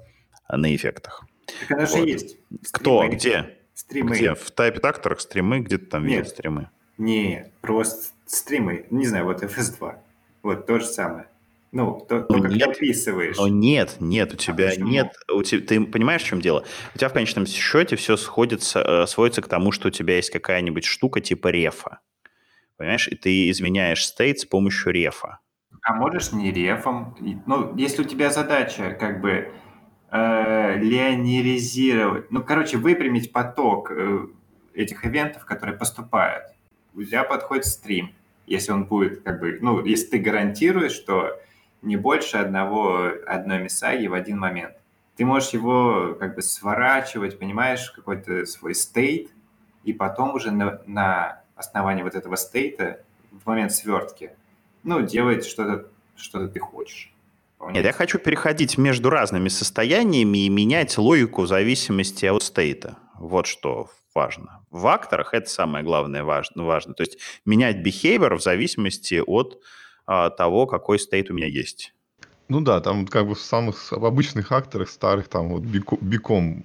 [0.49, 1.25] на эффектах.
[1.67, 2.05] Так это вот.
[2.05, 2.37] же есть.
[2.71, 3.07] Кто?
[3.07, 3.57] Где?
[3.73, 4.15] Стримы.
[4.15, 4.35] Где?
[4.35, 5.59] В тайпе-такторах стримы?
[5.59, 6.17] Где-то там Нет.
[6.19, 6.69] видят стримы?
[6.97, 8.85] Не, просто стримы.
[8.91, 9.95] Не знаю, вот FS2.
[10.43, 11.27] Вот то же самое.
[11.71, 12.67] Ну, то, Ну, только ты нет.
[12.69, 13.37] описываешь.
[13.37, 14.89] Но нет, нет, у тебя почему?
[14.89, 15.13] нет.
[15.31, 16.65] У тебя, ты понимаешь, в чем дело?
[16.95, 20.31] У тебя в конечном счете все сходится, э, сводится к тому, что у тебя есть
[20.31, 21.99] какая-нибудь штука типа рефа.
[22.77, 23.07] Понимаешь?
[23.07, 25.39] И ты изменяешь стейт с помощью рефа.
[25.81, 27.15] А можешь не рефом.
[27.45, 29.51] Ну, если у тебя задача как бы
[30.11, 34.27] э, лионеризировать, ну, короче, выпрямить поток э,
[34.73, 36.45] этих ивентов, которые поступают,
[36.93, 38.13] у тебя подходит стрим.
[38.45, 41.39] Если он будет как бы, ну, если ты гарантируешь, что
[41.81, 44.75] не больше одного, одной мисаги в один момент.
[45.15, 49.29] Ты можешь его как бы сворачивать, понимаешь, какой-то свой стейт,
[49.83, 53.01] и потом уже на, на основании вот этого стейта
[53.31, 54.31] в момент свертки,
[54.83, 57.11] ну, делать что-то, что ты хочешь.
[57.71, 62.97] Нет, я хочу переходить между разными состояниями и менять логику в зависимости от стейта.
[63.15, 64.61] Вот что важно.
[64.71, 66.63] В акторах это самое главное важно.
[66.63, 66.93] важно.
[66.93, 69.61] То есть менять behavior в зависимости от
[70.05, 71.93] а, того, какой стейт у меня есть.
[72.47, 76.63] Ну да, там как бы в самых в обычных акторах старых там вот бико- биком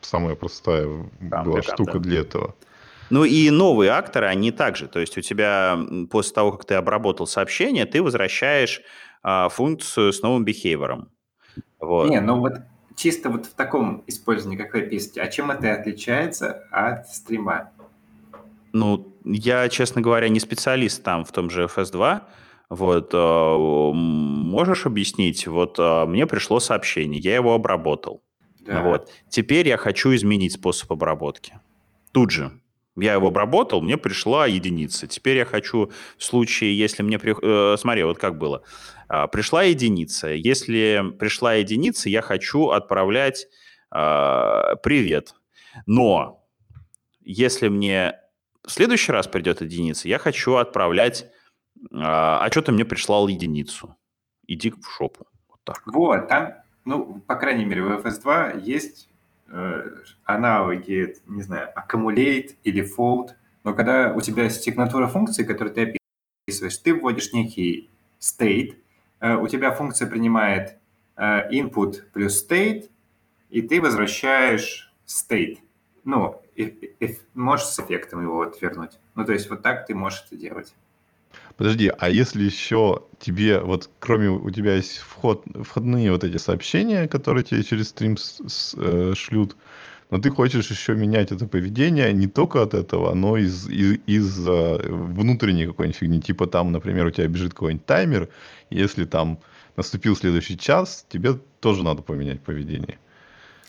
[0.00, 0.86] самая простая
[1.30, 1.98] Там, была биком, штука да.
[1.98, 2.54] для этого.
[3.10, 4.86] Ну и новые акторы, они также.
[4.86, 5.78] То есть у тебя
[6.10, 8.82] после того, как ты обработал сообщение, ты возвращаешь
[9.22, 11.06] а, функцию с новым behavior.
[11.80, 12.08] Вот.
[12.08, 12.54] Не, ну вот
[12.94, 17.70] чисто вот в таком использовании, как вы пишете, а чем это отличается от стрима?
[18.72, 22.20] Ну, я, честно говоря, не специалист там в том же FS2.
[22.68, 25.48] Вот, м, можешь объяснить?
[25.48, 28.22] Вот э, мне пришло сообщение, я его обработал.
[28.60, 28.82] Да.
[28.82, 29.10] Вот.
[29.28, 31.58] Теперь я хочу изменить способ обработки.
[32.12, 32.52] Тут же.
[33.00, 35.06] Я его обработал, мне пришла единица.
[35.06, 37.18] Теперь я хочу в случае, если мне...
[37.18, 38.62] при- э, смотри, вот как было.
[39.08, 40.28] А, пришла единица.
[40.28, 43.48] Если пришла единица, я хочу отправлять
[43.90, 45.34] а, привет.
[45.86, 46.46] Но
[47.20, 48.14] если мне
[48.64, 51.26] в следующий раз придет единица, я хочу отправлять...
[51.92, 53.96] А, а что ты мне прислал единицу?
[54.46, 55.26] Иди в шопу.
[55.48, 55.82] Вот так.
[55.86, 59.09] Вот, там, ну, по крайней мере, в FS2 есть э,
[60.24, 63.30] аналоги, не знаю, accumulate или fold,
[63.64, 65.96] но когда у тебя сигнатура функции, которую ты
[66.46, 67.90] описываешь, ты вводишь некий
[68.20, 68.76] state,
[69.20, 70.76] э, у тебя функция принимает
[71.16, 72.88] э, input плюс state,
[73.50, 75.58] и ты возвращаешь state.
[76.04, 78.98] Ну, и- и- можешь с эффектом его вот вернуть.
[79.14, 80.74] Ну, то есть вот так ты можешь это делать.
[81.60, 87.06] Подожди, а если еще тебе, вот кроме у тебя есть вход, входные вот эти сообщения,
[87.06, 89.56] которые тебе через стрим с- с- э, шлют,
[90.08, 94.48] но ты хочешь еще менять это поведение не только от этого, но из, из, из
[94.48, 96.22] э, внутренней какой-нибудь фигни.
[96.22, 98.30] Типа там, например, у тебя бежит какой-нибудь таймер,
[98.70, 99.38] если там
[99.76, 102.98] наступил следующий час, тебе тоже надо поменять поведение.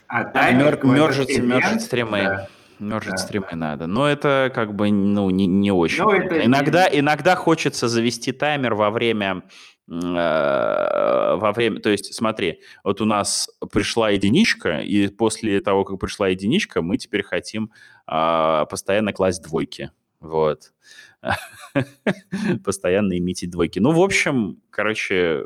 [0.08, 2.20] А Мер- таймер event, мержить стримы.
[2.20, 2.48] да.
[2.82, 3.18] Мержить Да.
[3.18, 3.86] стримы надо.
[3.88, 6.04] Но это как бы ну, не, не очень.
[6.12, 9.44] Это иногда, иногда хочется завести таймер во время...
[9.88, 16.00] э, во время, то есть, смотри, вот у нас пришла единичка, и после того, как
[16.00, 17.72] пришла единичка, мы теперь хотим
[18.08, 19.92] а, постоянно класть двойки.
[20.20, 20.74] Вот.
[22.66, 23.80] Постоянно имитить двойки.
[23.80, 25.46] Ну, в общем, короче,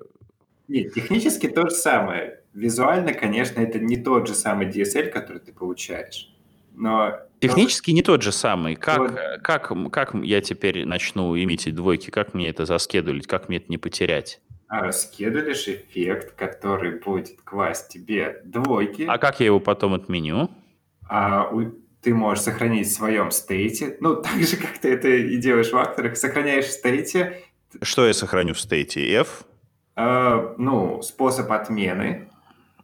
[0.68, 2.42] Нет, технически то же самое.
[2.54, 6.35] Визуально, конечно, это не тот же самый DSL, который ты получаешь.
[6.76, 8.76] Но Технически не тот же самый.
[8.76, 9.12] Как, Вот.
[9.44, 12.10] как, как я теперь начну имитить двойки?
[12.10, 13.28] Как мне это заскедулить?
[13.28, 14.42] Как мне это не потерять?
[14.68, 20.50] а, скидываешь эффект, который будет класть тебе двойки, А как я его потом отменю?
[21.08, 21.72] а у-
[22.02, 23.96] ты можешь сохранить в своем стейте.
[24.00, 26.18] Ну, так же, как ты это и делаешь в акторах.
[26.18, 27.42] Сохраняешь в стейте,
[27.84, 29.08] Что я сохраню в стейте?
[29.14, 29.44] F?
[29.96, 32.28] а, ну, способ отмены,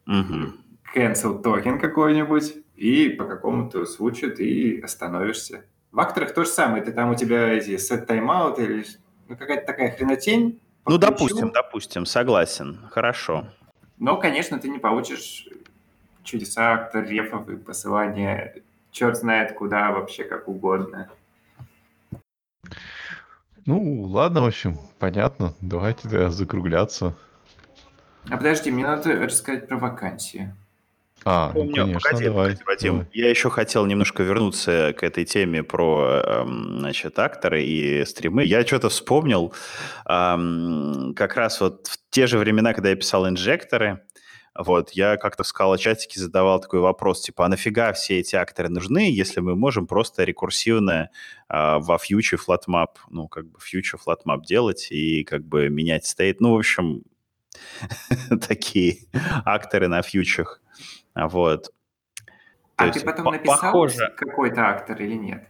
[0.06, 0.58] Мгм.
[0.96, 5.66] cancel токен какой-нибудь, и по какому-то случаю ты остановишься.
[5.92, 6.84] В акторах то же самое.
[6.84, 8.84] Ты там у тебя эти set timeout или
[9.28, 10.60] ну, какая-то такая хренотень.
[10.88, 12.80] Ну, допустим, допустим, согласен.
[12.90, 13.48] Хорошо.
[14.00, 15.48] Но, конечно, ты не получишь
[16.24, 18.56] чудеса актор рефов и посылания
[18.90, 21.08] черт знает куда, вообще как угодно.
[23.68, 25.54] Ну, ладно, в общем, понятно.
[25.62, 27.16] Давайте тогда закругляться.
[28.28, 30.52] А подожди, мне надо рассказать про вакансии.
[31.24, 32.92] А, ну, конечно, погоди, давай, погоди, Вадим.
[32.94, 33.10] Давай.
[33.14, 38.44] Я еще хотел немножко вернуться к этой теме про, эм, значит, акторы и стримы.
[38.44, 39.54] Я что-то вспомнил
[40.06, 44.02] как раз вот в те же времена, когда я писал инжекторы,
[44.54, 48.68] вот, я как-то в Scala -чатике задавал такой вопрос, типа, а нафига все эти акторы
[48.68, 51.10] нужны, если мы можем просто рекурсивно
[51.50, 56.42] э, во future flatMap, ну, как бы future flatMap делать и как бы менять стейт.
[56.42, 57.04] Ну, в общем,
[58.48, 58.98] такие
[59.46, 60.62] акторы на фьючах.
[61.16, 61.72] Вот.
[62.78, 65.48] А ты потом написал какой-то актор или нет?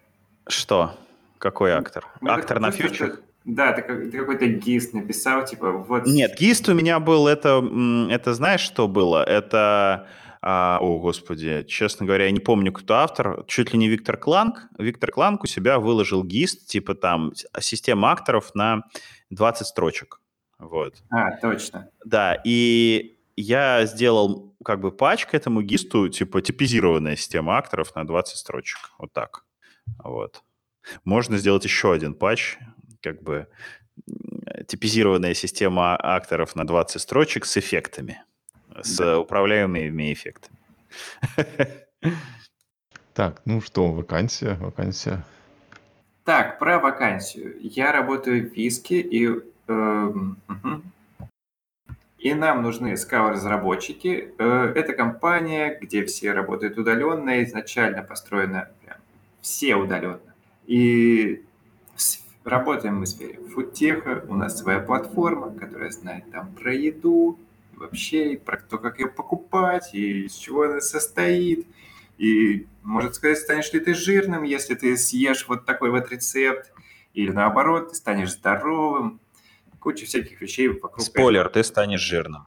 [0.47, 0.95] Что?
[1.37, 2.07] Какой актор?
[2.21, 3.21] Актор на фьючах?
[3.43, 6.05] Да, ты, ты какой-то гист написал, типа, вот...
[6.05, 7.63] Нет, гист у меня был, это,
[8.11, 9.23] это знаешь, что было?
[9.23, 10.07] Это,
[10.43, 14.67] а, о, господи, честно говоря, я не помню, кто автор, чуть ли не Виктор Кланк.
[14.77, 18.83] Виктор Кланк у себя выложил гист, типа там, система акторов на
[19.31, 20.21] 20 строчек.
[20.59, 21.01] Вот.
[21.09, 21.89] А, точно.
[22.05, 28.05] Да, и я сделал как бы патч к этому гисту, типа типизированная система акторов на
[28.05, 28.91] 20 строчек.
[28.97, 29.45] Вот так.
[30.03, 30.43] Вот.
[31.03, 32.57] Можно сделать еще один патч,
[33.01, 33.47] как бы
[34.67, 38.23] типизированная система акторов на 20 строчек с эффектами,
[38.81, 39.19] с да.
[39.19, 40.57] управляемыми эффектами.
[43.13, 45.25] Так, ну что, вакансия, вакансия.
[46.23, 47.57] Так, про вакансию.
[47.61, 49.33] Я работаю в Виске, и, э,
[49.67, 50.81] угу.
[52.21, 54.33] И нам нужны скал-разработчики.
[54.37, 58.97] Э, это компания, где все работают удаленно, изначально построена прям
[59.41, 60.35] все удаленно.
[60.67, 61.43] И
[62.43, 67.37] Работаем мы в сфере фудтеха, у нас своя платформа, которая знает там про еду,
[67.75, 71.67] вообще про то, как ее покупать, и из чего она состоит.
[72.17, 76.71] И может сказать, станешь ли ты жирным, если ты съешь вот такой вот рецепт,
[77.13, 79.19] или наоборот, ты станешь здоровым.
[79.81, 81.01] Куча всяких вещей вокруг.
[81.01, 81.53] Спойлер, этого.
[81.53, 82.45] ты станешь жирным.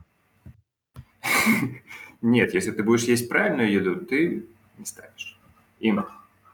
[2.22, 4.46] Нет, если ты будешь есть правильную еду, ты
[4.78, 5.36] не станешь.
[5.80, 5.92] И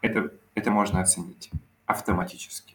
[0.01, 1.51] это, это можно оценить
[1.85, 2.75] автоматически.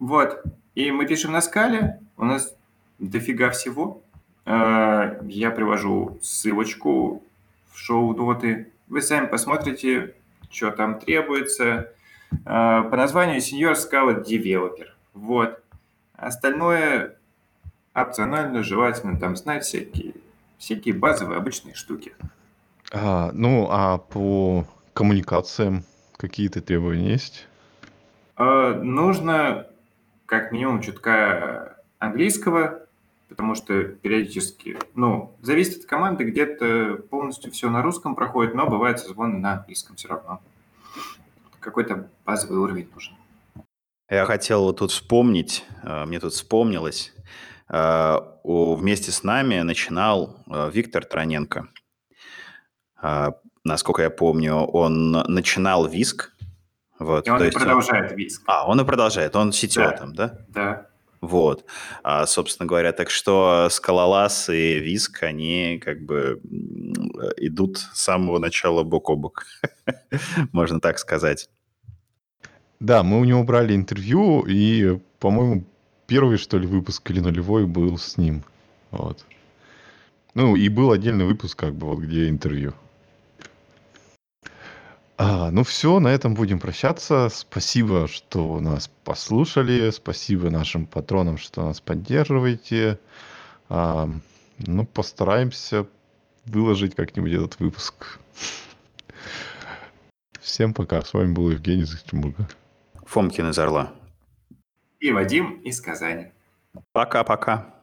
[0.00, 0.42] Вот.
[0.74, 2.52] И мы пишем на скале, у нас
[2.98, 4.02] дофига всего.
[4.46, 7.22] Э, я привожу ссылочку
[7.70, 8.72] в шоу-доты.
[8.88, 10.16] Вы сами посмотрите,
[10.50, 11.92] что там требуется.
[12.44, 14.88] Э, по названию Senior Scala Developer.
[15.14, 15.62] Вот.
[16.14, 17.16] Остальное
[17.92, 20.14] опционально, желательно там знать всякие,
[20.58, 22.14] всякие базовые обычные штуки.
[22.92, 25.84] А, ну, а по коммуникациям
[26.16, 27.46] какие-то требования есть?
[28.36, 29.66] Э, нужно
[30.26, 32.82] как минимум чутка английского,
[33.28, 39.00] потому что периодически, ну, зависит от команды, где-то полностью все на русском проходит, но бывает
[39.00, 40.40] созвон на английском все равно.
[41.62, 43.14] Какой-то базовый уровень нужен.
[44.10, 47.14] Я хотел вот тут вспомнить, э, мне тут вспомнилось,
[47.70, 51.68] э, вместе с нами начинал Виктор Троненко.
[53.64, 56.32] Насколько я помню, он начинал ВИСК,
[57.02, 58.16] вот, и он и продолжает он...
[58.16, 58.42] виск.
[58.46, 59.96] А, он и продолжает, он сетевой да.
[59.96, 60.38] там, да?
[60.48, 60.86] Да.
[61.22, 61.64] Вот,
[62.02, 66.40] а, собственно говоря, так что скалолаз и виск, они как бы
[67.36, 69.44] идут с самого начала бок о бок,
[70.52, 71.48] можно так сказать.
[72.80, 75.64] Да, мы у него брали интервью, и, по-моему,
[76.08, 78.42] первый, что ли, выпуск или нулевой был с ним.
[78.90, 79.24] Вот.
[80.34, 82.74] Ну, и был отдельный выпуск, как бы, вот где интервью.
[85.18, 87.28] А, ну все, на этом будем прощаться.
[87.28, 89.90] Спасибо, что нас послушали.
[89.90, 92.98] Спасибо нашим патронам, что нас поддерживаете.
[93.68, 94.08] А,
[94.58, 95.86] ну, постараемся
[96.46, 98.18] выложить как-нибудь этот выпуск.
[100.40, 101.02] Всем пока.
[101.02, 102.48] С вами был Евгений из Екатеринбурга.
[103.06, 103.92] Фомкин из Орла.
[104.98, 106.32] И Вадим из Казани.
[106.92, 107.74] Пока-пока.